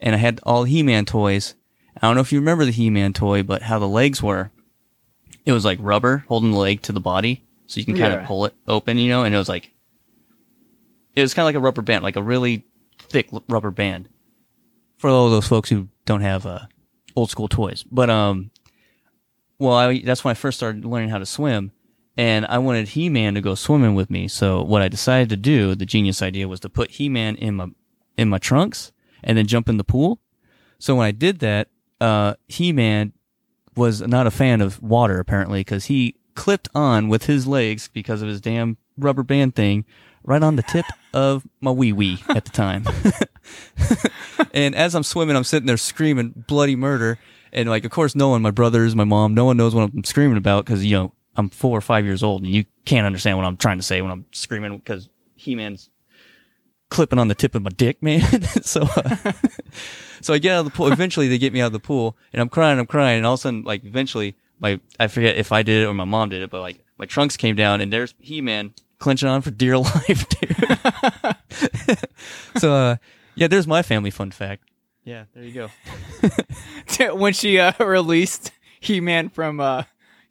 and 0.00 0.14
I 0.14 0.18
had 0.18 0.40
all 0.42 0.64
He-Man 0.64 1.04
toys. 1.04 1.54
I 2.00 2.06
don't 2.06 2.14
know 2.14 2.20
if 2.20 2.32
you 2.32 2.38
remember 2.40 2.64
the 2.64 2.72
He-Man 2.72 3.12
toy, 3.12 3.42
but 3.42 3.62
how 3.62 3.78
the 3.78 3.88
legs 3.88 4.22
were. 4.22 4.50
It 5.44 5.52
was 5.52 5.64
like 5.64 5.78
rubber 5.80 6.24
holding 6.28 6.50
the 6.50 6.58
leg 6.58 6.82
to 6.82 6.92
the 6.92 7.00
body, 7.00 7.44
so 7.66 7.78
you 7.80 7.86
can 7.86 7.96
kind 7.96 8.12
Yeah. 8.12 8.20
of 8.20 8.26
pull 8.26 8.44
it 8.46 8.54
open, 8.68 8.98
you 8.98 9.08
know. 9.08 9.22
And 9.24 9.34
it 9.34 9.38
was 9.38 9.48
like, 9.48 9.70
it 11.14 11.22
was 11.22 11.34
kind 11.34 11.44
of 11.44 11.46
like 11.46 11.54
a 11.54 11.64
rubber 11.64 11.82
band, 11.82 12.02
like 12.04 12.16
a 12.16 12.22
really 12.22 12.66
thick 12.98 13.28
l- 13.32 13.44
rubber 13.48 13.70
band. 13.70 14.08
For 14.96 15.10
all 15.10 15.28
those 15.30 15.46
folks 15.46 15.68
who 15.68 15.88
don't 16.04 16.22
have 16.22 16.46
uh, 16.46 16.60
old 17.14 17.30
school 17.30 17.48
toys, 17.48 17.84
but 17.90 18.08
um, 18.08 18.50
well, 19.58 19.74
I, 19.74 20.00
that's 20.00 20.24
when 20.24 20.32
I 20.32 20.34
first 20.34 20.58
started 20.58 20.84
learning 20.84 21.10
how 21.10 21.18
to 21.18 21.26
swim, 21.26 21.72
and 22.16 22.46
I 22.46 22.58
wanted 22.58 22.88
He 22.88 23.08
Man 23.08 23.34
to 23.34 23.40
go 23.40 23.54
swimming 23.54 23.94
with 23.94 24.10
me. 24.10 24.28
So 24.28 24.62
what 24.62 24.82
I 24.82 24.88
decided 24.88 25.28
to 25.30 25.36
do, 25.36 25.74
the 25.74 25.86
genius 25.86 26.22
idea, 26.22 26.48
was 26.48 26.60
to 26.60 26.68
put 26.68 26.92
He 26.92 27.08
Man 27.08 27.36
in 27.36 27.56
my 27.56 27.68
in 28.16 28.28
my 28.28 28.38
trunks 28.38 28.92
and 29.22 29.36
then 29.36 29.46
jump 29.46 29.68
in 29.68 29.76
the 29.76 29.84
pool. 29.84 30.20
So 30.78 30.94
when 30.96 31.06
I 31.06 31.10
did 31.10 31.40
that, 31.40 31.68
uh, 32.00 32.34
He 32.48 32.72
Man 32.72 33.12
was 33.76 34.00
not 34.00 34.26
a 34.26 34.30
fan 34.30 34.60
of 34.60 34.82
water 34.82 35.20
apparently 35.20 35.60
because 35.60 35.84
he 35.86 36.16
clipped 36.34 36.68
on 36.74 37.08
with 37.08 37.26
his 37.26 37.46
legs 37.46 37.88
because 37.92 38.22
of 38.22 38.28
his 38.28 38.40
damn 38.40 38.78
rubber 38.96 39.22
band 39.22 39.54
thing 39.54 39.84
right 40.24 40.42
on 40.42 40.56
the 40.56 40.62
tip 40.62 40.86
of 41.16 41.46
my 41.62 41.70
wee 41.70 41.94
wee 41.94 42.22
at 42.28 42.44
the 42.44 42.50
time. 42.50 42.84
and 44.52 44.74
as 44.74 44.94
I'm 44.94 45.02
swimming, 45.02 45.34
I'm 45.34 45.44
sitting 45.44 45.66
there 45.66 45.78
screaming 45.78 46.44
bloody 46.46 46.76
murder. 46.76 47.18
And 47.54 47.70
like, 47.70 47.86
of 47.86 47.90
course, 47.90 48.14
no 48.14 48.28
one, 48.28 48.42
my 48.42 48.50
brothers, 48.50 48.94
my 48.94 49.04
mom, 49.04 49.32
no 49.32 49.46
one 49.46 49.56
knows 49.56 49.74
what 49.74 49.90
I'm 49.94 50.04
screaming 50.04 50.36
about 50.36 50.66
because, 50.66 50.84
you 50.84 50.94
know, 50.94 51.14
I'm 51.34 51.48
four 51.48 51.76
or 51.76 51.80
five 51.80 52.04
years 52.04 52.22
old 52.22 52.42
and 52.42 52.52
you 52.52 52.66
can't 52.84 53.06
understand 53.06 53.38
what 53.38 53.46
I'm 53.46 53.56
trying 53.56 53.78
to 53.78 53.82
say 53.82 54.02
when 54.02 54.10
I'm 54.10 54.26
screaming 54.30 54.76
because 54.76 55.08
He-Man's 55.36 55.88
clipping 56.90 57.18
on 57.18 57.28
the 57.28 57.34
tip 57.34 57.54
of 57.54 57.62
my 57.62 57.70
dick, 57.70 58.02
man. 58.02 58.42
so, 58.62 58.82
uh, 58.82 59.32
so 60.20 60.34
I 60.34 60.38
get 60.38 60.52
out 60.52 60.60
of 60.60 60.64
the 60.66 60.70
pool. 60.70 60.92
Eventually 60.92 61.28
they 61.28 61.38
get 61.38 61.54
me 61.54 61.62
out 61.62 61.68
of 61.68 61.72
the 61.72 61.80
pool 61.80 62.14
and 62.34 62.42
I'm 62.42 62.50
crying, 62.50 62.78
I'm 62.78 62.86
crying. 62.86 63.16
And 63.16 63.26
all 63.26 63.34
of 63.34 63.40
a 63.40 63.42
sudden, 63.42 63.62
like, 63.62 63.84
eventually 63.84 64.36
my, 64.60 64.80
I 65.00 65.06
forget 65.06 65.36
if 65.36 65.50
I 65.50 65.62
did 65.62 65.82
it 65.82 65.86
or 65.86 65.94
my 65.94 66.04
mom 66.04 66.28
did 66.28 66.42
it, 66.42 66.50
but 66.50 66.60
like 66.60 66.84
my 66.98 67.06
trunks 67.06 67.38
came 67.38 67.56
down 67.56 67.80
and 67.80 67.90
there's 67.90 68.14
He-Man 68.18 68.74
clenching 68.98 69.28
on 69.30 69.40
for 69.40 69.50
dear 69.50 69.78
life. 69.78 70.26
so, 72.56 72.72
uh, 72.72 72.96
yeah, 73.34 73.48
there's 73.48 73.66
my 73.66 73.82
family 73.82 74.10
fun 74.10 74.30
fact. 74.30 74.64
Yeah, 75.04 75.24
there 75.34 75.44
you 75.44 75.68
go. 76.98 77.14
when 77.14 77.32
she 77.32 77.58
uh, 77.58 77.72
released 77.84 78.50
He-Man 78.80 79.28
from 79.28 79.60
uh, 79.60 79.84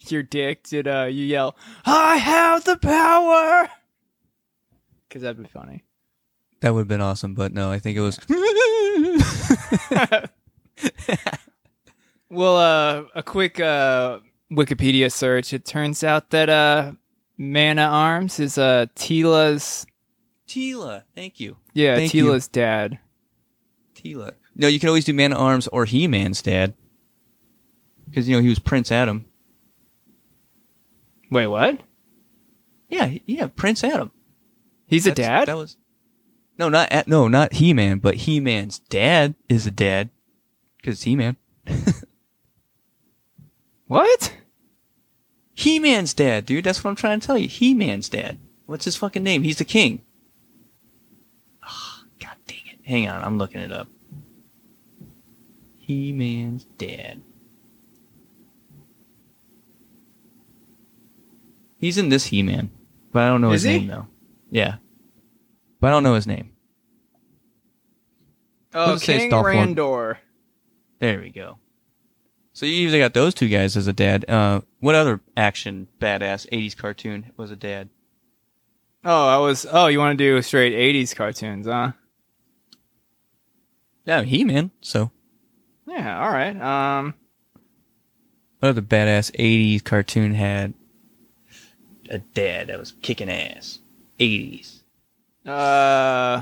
your 0.07 0.23
dick, 0.23 0.63
did 0.63 0.87
uh, 0.87 1.07
you 1.09 1.25
yell, 1.25 1.55
"I 1.85 2.17
have 2.17 2.65
the 2.65 2.77
power"? 2.77 3.69
Because 5.07 5.21
that'd 5.21 5.41
be 5.41 5.47
funny. 5.47 5.83
That 6.61 6.73
would 6.73 6.81
have 6.81 6.87
been 6.87 7.01
awesome, 7.01 7.35
but 7.35 7.53
no, 7.53 7.71
I 7.71 7.79
think 7.79 7.97
it 7.97 8.01
was. 8.01 8.19
Well, 12.29 12.57
uh, 12.57 13.03
a 13.13 13.23
quick 13.23 13.59
uh, 13.59 14.19
Wikipedia 14.51 15.11
search. 15.11 15.53
It 15.53 15.63
turns 15.63 16.03
out 16.03 16.31
that 16.31 16.49
uh, 16.49 16.93
Mana 17.37 17.83
Arms 17.83 18.39
is 18.39 18.57
uh, 18.57 18.87
Teela's. 18.95 19.85
Teela, 20.47 21.03
thank 21.15 21.39
you. 21.39 21.57
Yeah, 21.73 21.95
Thank 21.95 22.13
you. 22.13 22.25
Teela's 22.25 22.47
dad. 22.47 22.99
Teela. 23.95 24.33
no, 24.55 24.67
you 24.67 24.79
can 24.79 24.89
always 24.89 25.05
do 25.05 25.13
Man 25.13 25.31
at 25.31 25.37
Arms 25.37 25.67
or 25.67 25.85
He 25.85 26.07
Man's 26.07 26.41
dad. 26.41 26.73
Because, 28.07 28.29
you 28.29 28.35
know, 28.35 28.41
he 28.41 28.49
was 28.49 28.59
Prince 28.59 28.91
Adam. 28.91 29.25
Wait, 31.31 31.47
what? 31.47 31.79
Yeah, 32.89 33.17
yeah, 33.25 33.47
Prince 33.47 33.83
Adam. 33.83 34.11
He's 34.87 35.07
a 35.07 35.11
dad. 35.11 35.47
That 35.47 35.57
was. 35.57 35.77
No, 36.57 36.69
not 36.69 36.91
at, 36.91 37.07
no, 37.07 37.27
not 37.27 37.53
He 37.53 37.73
Man, 37.73 37.97
but 37.97 38.15
He 38.15 38.39
Man's 38.39 38.79
dad 38.79 39.35
is 39.49 39.65
a 39.65 39.71
dad 39.71 40.09
because 40.77 41.03
He 41.03 41.15
Man. 41.15 41.35
what? 43.87 44.33
He 45.53 45.79
Man's 45.79 46.13
dad, 46.13 46.45
dude. 46.45 46.63
That's 46.63 46.83
what 46.83 46.91
I'm 46.91 46.95
trying 46.95 47.19
to 47.19 47.25
tell 47.25 47.37
you. 47.37 47.47
He 47.47 47.73
Man's 47.73 48.07
dad. 48.09 48.37
What's 48.65 48.85
his 48.85 48.95
fucking 48.95 49.23
name? 49.23 49.43
He's 49.43 49.57
the 49.57 49.65
king. 49.65 50.01
Ah, 51.63 52.03
God 52.19 52.35
dang 52.45 52.61
it. 52.67 52.74
Hang 52.85 53.07
on, 53.09 53.23
I'm 53.23 53.37
looking 53.37 53.61
it 53.61 53.71
up. 53.71 53.87
He 55.79 56.11
Man's 56.11 56.63
dad. 56.77 57.21
He's 61.79 61.97
in 61.97 62.09
this 62.09 62.25
He 62.25 62.41
Man, 62.41 62.69
but 63.11 63.23
I 63.23 63.27
don't 63.27 63.41
know 63.41 63.51
Is 63.51 63.63
his 63.63 63.71
he? 63.71 63.79
name 63.79 63.87
though. 63.87 64.07
Yeah, 64.49 64.75
but 65.79 65.87
I 65.87 65.91
don't 65.91 66.03
know 66.03 66.15
his 66.15 66.27
name. 66.27 66.51
Oh, 68.73 68.91
Let's 68.91 69.03
say 69.05 69.19
King. 69.19 69.31
Randor. 69.31 70.17
There 70.99 71.19
we 71.21 71.29
go. 71.29 71.57
So 72.53 72.65
you 72.65 72.73
usually 72.73 72.99
got 72.99 73.13
those 73.13 73.33
two 73.33 73.49
guys 73.49 73.75
as 73.77 73.87
a 73.87 73.93
dad. 73.93 74.29
Uh, 74.29 74.61
What 74.79 74.95
other 74.95 75.19
action 75.35 75.87
badass 75.99 76.49
80s 76.51 76.75
cartoon 76.75 77.31
was 77.35 77.51
a 77.51 77.55
dad? 77.55 77.89
Oh, 79.03 79.27
I 79.27 79.37
was. 79.37 79.65
Oh, 79.69 79.87
you 79.87 79.99
want 79.99 80.17
to 80.17 80.23
do 80.23 80.41
straight 80.41 80.73
'80s 80.73 81.15
cartoons, 81.15 81.67
huh? 81.67 81.91
Yeah, 84.05 84.21
He 84.23 84.43
Man. 84.43 84.71
So 84.81 85.11
Yeah. 85.87 86.21
All 86.23 86.31
right. 86.31 86.59
Um. 86.59 87.15
what 88.59 88.69
other 88.69 88.81
badass 88.81 89.31
'80s 89.31 89.83
cartoon 89.83 90.33
had? 90.33 90.73
A 92.09 92.19
dad 92.19 92.67
that 92.67 92.77
was 92.79 92.93
kicking 93.01 93.29
ass. 93.29 93.79
80s. 94.19 94.81
Uh. 95.45 96.41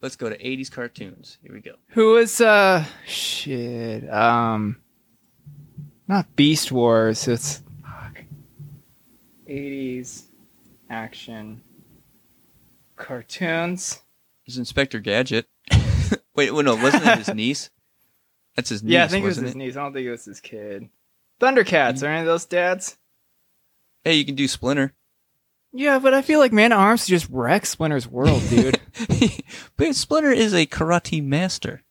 let's 0.00 0.16
go 0.16 0.28
to 0.28 0.38
80s 0.38 0.70
cartoons. 0.70 1.38
Here 1.42 1.52
we 1.52 1.60
go. 1.60 1.74
Who 1.88 2.12
was 2.12 2.40
uh 2.40 2.84
shit 3.06 4.08
um 4.10 4.76
not 6.06 6.36
Beast 6.36 6.70
Wars. 6.70 7.26
It's 7.28 7.62
fuck. 7.82 8.22
80s 9.48 10.24
action 10.90 11.62
cartoons. 12.96 14.02
It's 14.46 14.56
Inspector 14.58 14.98
Gadget. 15.00 15.46
wait, 16.34 16.52
wait, 16.54 16.64
no, 16.64 16.74
wasn't 16.76 17.06
it 17.06 17.18
his 17.18 17.34
niece? 17.34 17.70
That's 18.56 18.68
his 18.70 18.82
niece. 18.82 18.92
yeah, 18.92 19.04
I 19.04 19.08
think 19.08 19.24
it 19.24 19.28
was 19.28 19.36
his 19.36 19.56
niece. 19.56 19.76
I 19.76 19.82
don't 19.82 19.92
think 19.92 20.06
it 20.06 20.10
was 20.10 20.24
his 20.24 20.40
kid. 20.40 20.88
Thundercats. 21.40 22.02
Are 22.02 22.06
any 22.06 22.20
of 22.20 22.26
those 22.26 22.44
dads? 22.46 22.96
Hey, 24.04 24.14
you 24.14 24.24
can 24.24 24.34
do 24.36 24.46
Splinter. 24.46 24.92
Yeah, 25.72 25.98
but 25.98 26.14
I 26.14 26.22
feel 26.22 26.38
like 26.38 26.52
Man 26.52 26.70
at 26.72 26.78
Arms 26.78 27.06
just 27.06 27.28
wrecks 27.30 27.70
Splinter's 27.70 28.06
world, 28.06 28.42
dude. 28.48 28.78
but 29.76 29.96
Splinter 29.96 30.30
is 30.30 30.54
a 30.54 30.66
karate 30.66 31.20
master. 31.24 31.82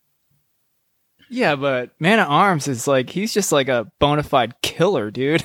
yeah, 1.29 1.55
but 1.57 1.89
Man 1.99 2.19
at 2.19 2.29
Arms 2.29 2.69
is 2.69 2.87
like 2.87 3.09
he's 3.09 3.33
just 3.33 3.51
like 3.51 3.67
a 3.67 3.91
bona 3.99 4.23
fide 4.23 4.61
killer, 4.61 5.11
dude. 5.11 5.43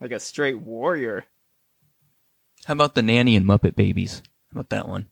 like 0.00 0.10
a 0.10 0.18
straight 0.18 0.58
warrior. 0.58 1.24
How 2.64 2.72
about 2.72 2.96
the 2.96 3.02
nanny 3.02 3.36
and 3.36 3.46
Muppet 3.46 3.76
Babies? 3.76 4.22
How 4.52 4.58
about 4.60 4.70
that 4.70 4.88
one? 4.88 5.06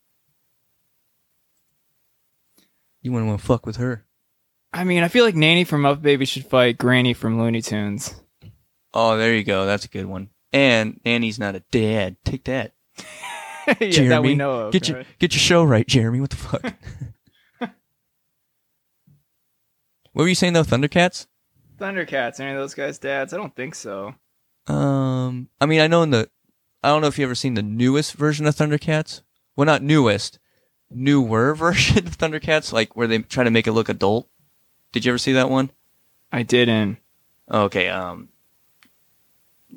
You 3.02 3.12
wouldn't 3.12 3.28
want 3.28 3.40
to 3.40 3.46
fuck 3.46 3.66
with 3.66 3.76
her. 3.76 4.04
I 4.72 4.84
mean, 4.84 5.02
I 5.02 5.08
feel 5.08 5.24
like 5.24 5.34
Nanny 5.34 5.64
from 5.64 5.84
Up 5.84 6.00
Baby 6.00 6.24
should 6.24 6.46
fight 6.46 6.78
Granny 6.78 7.12
from 7.14 7.40
Looney 7.40 7.62
Tunes. 7.62 8.14
Oh, 8.94 9.16
there 9.16 9.34
you 9.34 9.44
go. 9.44 9.66
That's 9.66 9.84
a 9.84 9.88
good 9.88 10.06
one. 10.06 10.30
And 10.52 11.00
Nanny's 11.04 11.38
not 11.38 11.54
a 11.54 11.62
dad. 11.70 12.16
Take 12.24 12.44
that. 12.44 12.72
yeah, 13.66 13.90
Jeremy, 13.90 14.08
that 14.08 14.22
we 14.22 14.34
know 14.34 14.52
of. 14.52 14.72
get 14.72 14.88
your 14.88 15.04
get 15.18 15.32
your 15.32 15.40
show 15.40 15.62
right, 15.64 15.86
Jeremy. 15.86 16.20
What 16.20 16.30
the 16.30 16.36
fuck? 16.36 16.62
what 17.60 17.70
were 20.14 20.28
you 20.28 20.34
saying 20.34 20.52
though? 20.52 20.62
Thundercats? 20.62 21.26
Thundercats. 21.78 22.40
Any 22.40 22.52
of 22.52 22.58
those 22.58 22.74
guys' 22.74 22.98
dads? 22.98 23.32
I 23.32 23.36
don't 23.36 23.54
think 23.54 23.74
so. 23.74 24.14
Um, 24.66 25.48
I 25.60 25.66
mean, 25.66 25.80
I 25.80 25.86
know 25.86 26.02
in 26.02 26.10
the, 26.10 26.28
I 26.82 26.88
don't 26.88 27.00
know 27.00 27.08
if 27.08 27.18
you 27.18 27.24
ever 27.24 27.34
seen 27.34 27.54
the 27.54 27.62
newest 27.62 28.14
version 28.14 28.46
of 28.46 28.54
Thundercats. 28.54 29.22
Well, 29.56 29.66
not 29.66 29.82
newest, 29.82 30.38
newer 30.90 31.54
version 31.56 32.06
of 32.06 32.18
Thundercats, 32.18 32.72
like 32.72 32.96
where 32.96 33.06
they 33.06 33.18
try 33.18 33.44
to 33.44 33.50
make 33.50 33.66
it 33.66 33.72
look 33.72 33.88
adult. 33.88 34.28
Did 34.92 35.04
you 35.04 35.12
ever 35.12 35.18
see 35.18 35.32
that 35.32 35.50
one? 35.50 35.70
I 36.32 36.42
didn't. 36.42 36.98
Okay, 37.50 37.88
um, 37.88 38.28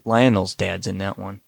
Lion-O's 0.06 0.56
dad's 0.56 0.88
in 0.88 1.00
that 1.00 1.18
one. 1.18 1.42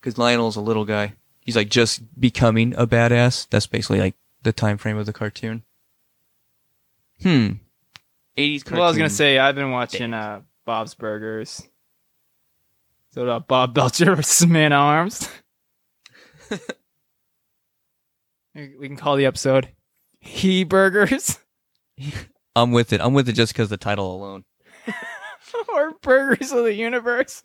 Because 0.00 0.18
Lion-O's 0.18 0.56
a 0.56 0.60
little 0.60 0.84
guy. 0.84 1.14
He's 1.40 1.56
like 1.56 1.68
just 1.68 2.02
becoming 2.18 2.74
a 2.76 2.86
badass. 2.86 3.48
That's 3.50 3.66
basically 3.66 4.00
like 4.00 4.14
the 4.42 4.52
time 4.52 4.78
frame 4.78 4.96
of 4.96 5.06
the 5.06 5.12
cartoon. 5.12 5.62
Hmm. 7.22 7.52
80s 8.36 8.64
cartoon. 8.64 8.78
Well, 8.78 8.86
I 8.86 8.88
was 8.88 8.96
gonna 8.96 9.10
say 9.10 9.38
I've 9.38 9.54
been 9.54 9.70
watching 9.70 10.14
uh, 10.14 10.42
Bob's 10.64 10.94
Burgers. 10.94 11.62
So 13.10 13.28
uh, 13.28 13.40
Bob 13.40 13.74
Belcher 13.74 14.14
versus 14.16 14.46
Man 14.46 14.72
Arms. 14.72 15.28
we 18.54 18.88
can 18.88 18.96
call 18.96 19.16
the 19.16 19.26
episode 19.26 19.68
He 20.20 20.64
Burgers 20.64 21.38
I'm 22.54 22.72
with 22.72 22.92
it. 22.92 23.00
I'm 23.00 23.14
with 23.14 23.28
it 23.28 23.32
just 23.32 23.52
because 23.52 23.70
the 23.70 23.76
title 23.76 24.14
alone. 24.14 24.44
or 25.68 25.92
Burgers 26.02 26.52
of 26.52 26.64
the 26.64 26.74
Universe. 26.74 27.42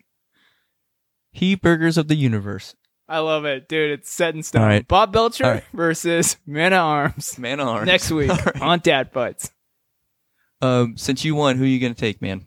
He 1.32 1.54
Burgers 1.54 1.96
of 1.96 2.08
the 2.08 2.14
Universe. 2.14 2.74
I 3.08 3.20
love 3.20 3.46
it, 3.46 3.68
dude. 3.68 3.90
It's 3.90 4.10
set 4.10 4.34
in 4.34 4.42
stone. 4.42 4.62
Right. 4.62 4.86
Bob 4.86 5.12
Belcher 5.12 5.44
right. 5.44 5.64
versus 5.72 6.36
Man 6.46 6.74
at 6.74 6.80
Arms 6.80 7.38
Man 7.38 7.58
of 7.58 7.68
Arms. 7.68 7.86
next 7.86 8.10
week 8.10 8.28
right. 8.28 8.60
on 8.60 8.80
Dad 8.80 9.12
Fights. 9.12 9.50
Um, 10.60 10.98
since 10.98 11.24
you 11.24 11.34
won, 11.34 11.56
who 11.56 11.64
are 11.64 11.68
you 11.68 11.80
gonna 11.80 11.94
take, 11.94 12.20
man? 12.20 12.44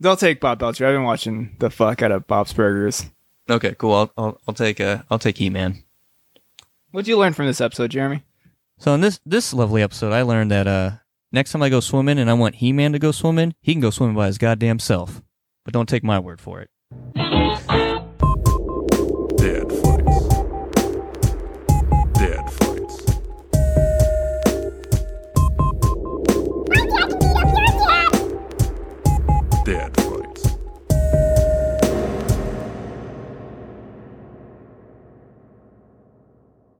They'll 0.00 0.16
take 0.16 0.40
Bob 0.40 0.58
Belcher. 0.58 0.86
I've 0.86 0.94
been 0.94 1.04
watching 1.04 1.54
the 1.60 1.70
fuck 1.70 2.02
out 2.02 2.10
of 2.10 2.26
Bob's 2.26 2.52
Burgers. 2.52 3.04
Okay, 3.50 3.74
cool. 3.76 3.94
I'll 3.94 4.12
I'll, 4.16 4.40
I'll 4.46 4.54
take 4.54 4.80
uh 4.80 5.02
I'll 5.10 5.18
take 5.18 5.38
He 5.38 5.50
Man. 5.50 5.82
What'd 6.92 7.08
you 7.08 7.18
learn 7.18 7.32
from 7.32 7.46
this 7.46 7.60
episode, 7.60 7.90
Jeremy? 7.90 8.22
So 8.78 8.94
in 8.94 9.00
this 9.00 9.20
this 9.26 9.52
lovely 9.52 9.82
episode, 9.82 10.12
I 10.12 10.22
learned 10.22 10.50
that 10.50 10.66
uh 10.66 10.90
next 11.32 11.52
time 11.52 11.62
I 11.62 11.68
go 11.68 11.80
swimming 11.80 12.18
and 12.18 12.30
I 12.30 12.34
want 12.34 12.56
He 12.56 12.72
Man 12.72 12.92
to 12.92 12.98
go 12.98 13.10
swimming, 13.12 13.54
he 13.60 13.72
can 13.74 13.80
go 13.80 13.90
swimming 13.90 14.16
by 14.16 14.26
his 14.26 14.38
goddamn 14.38 14.78
self. 14.78 15.20
But 15.64 15.74
don't 15.74 15.88
take 15.88 16.04
my 16.04 16.18
word 16.18 16.40
for 16.40 16.60
it. 16.60 16.70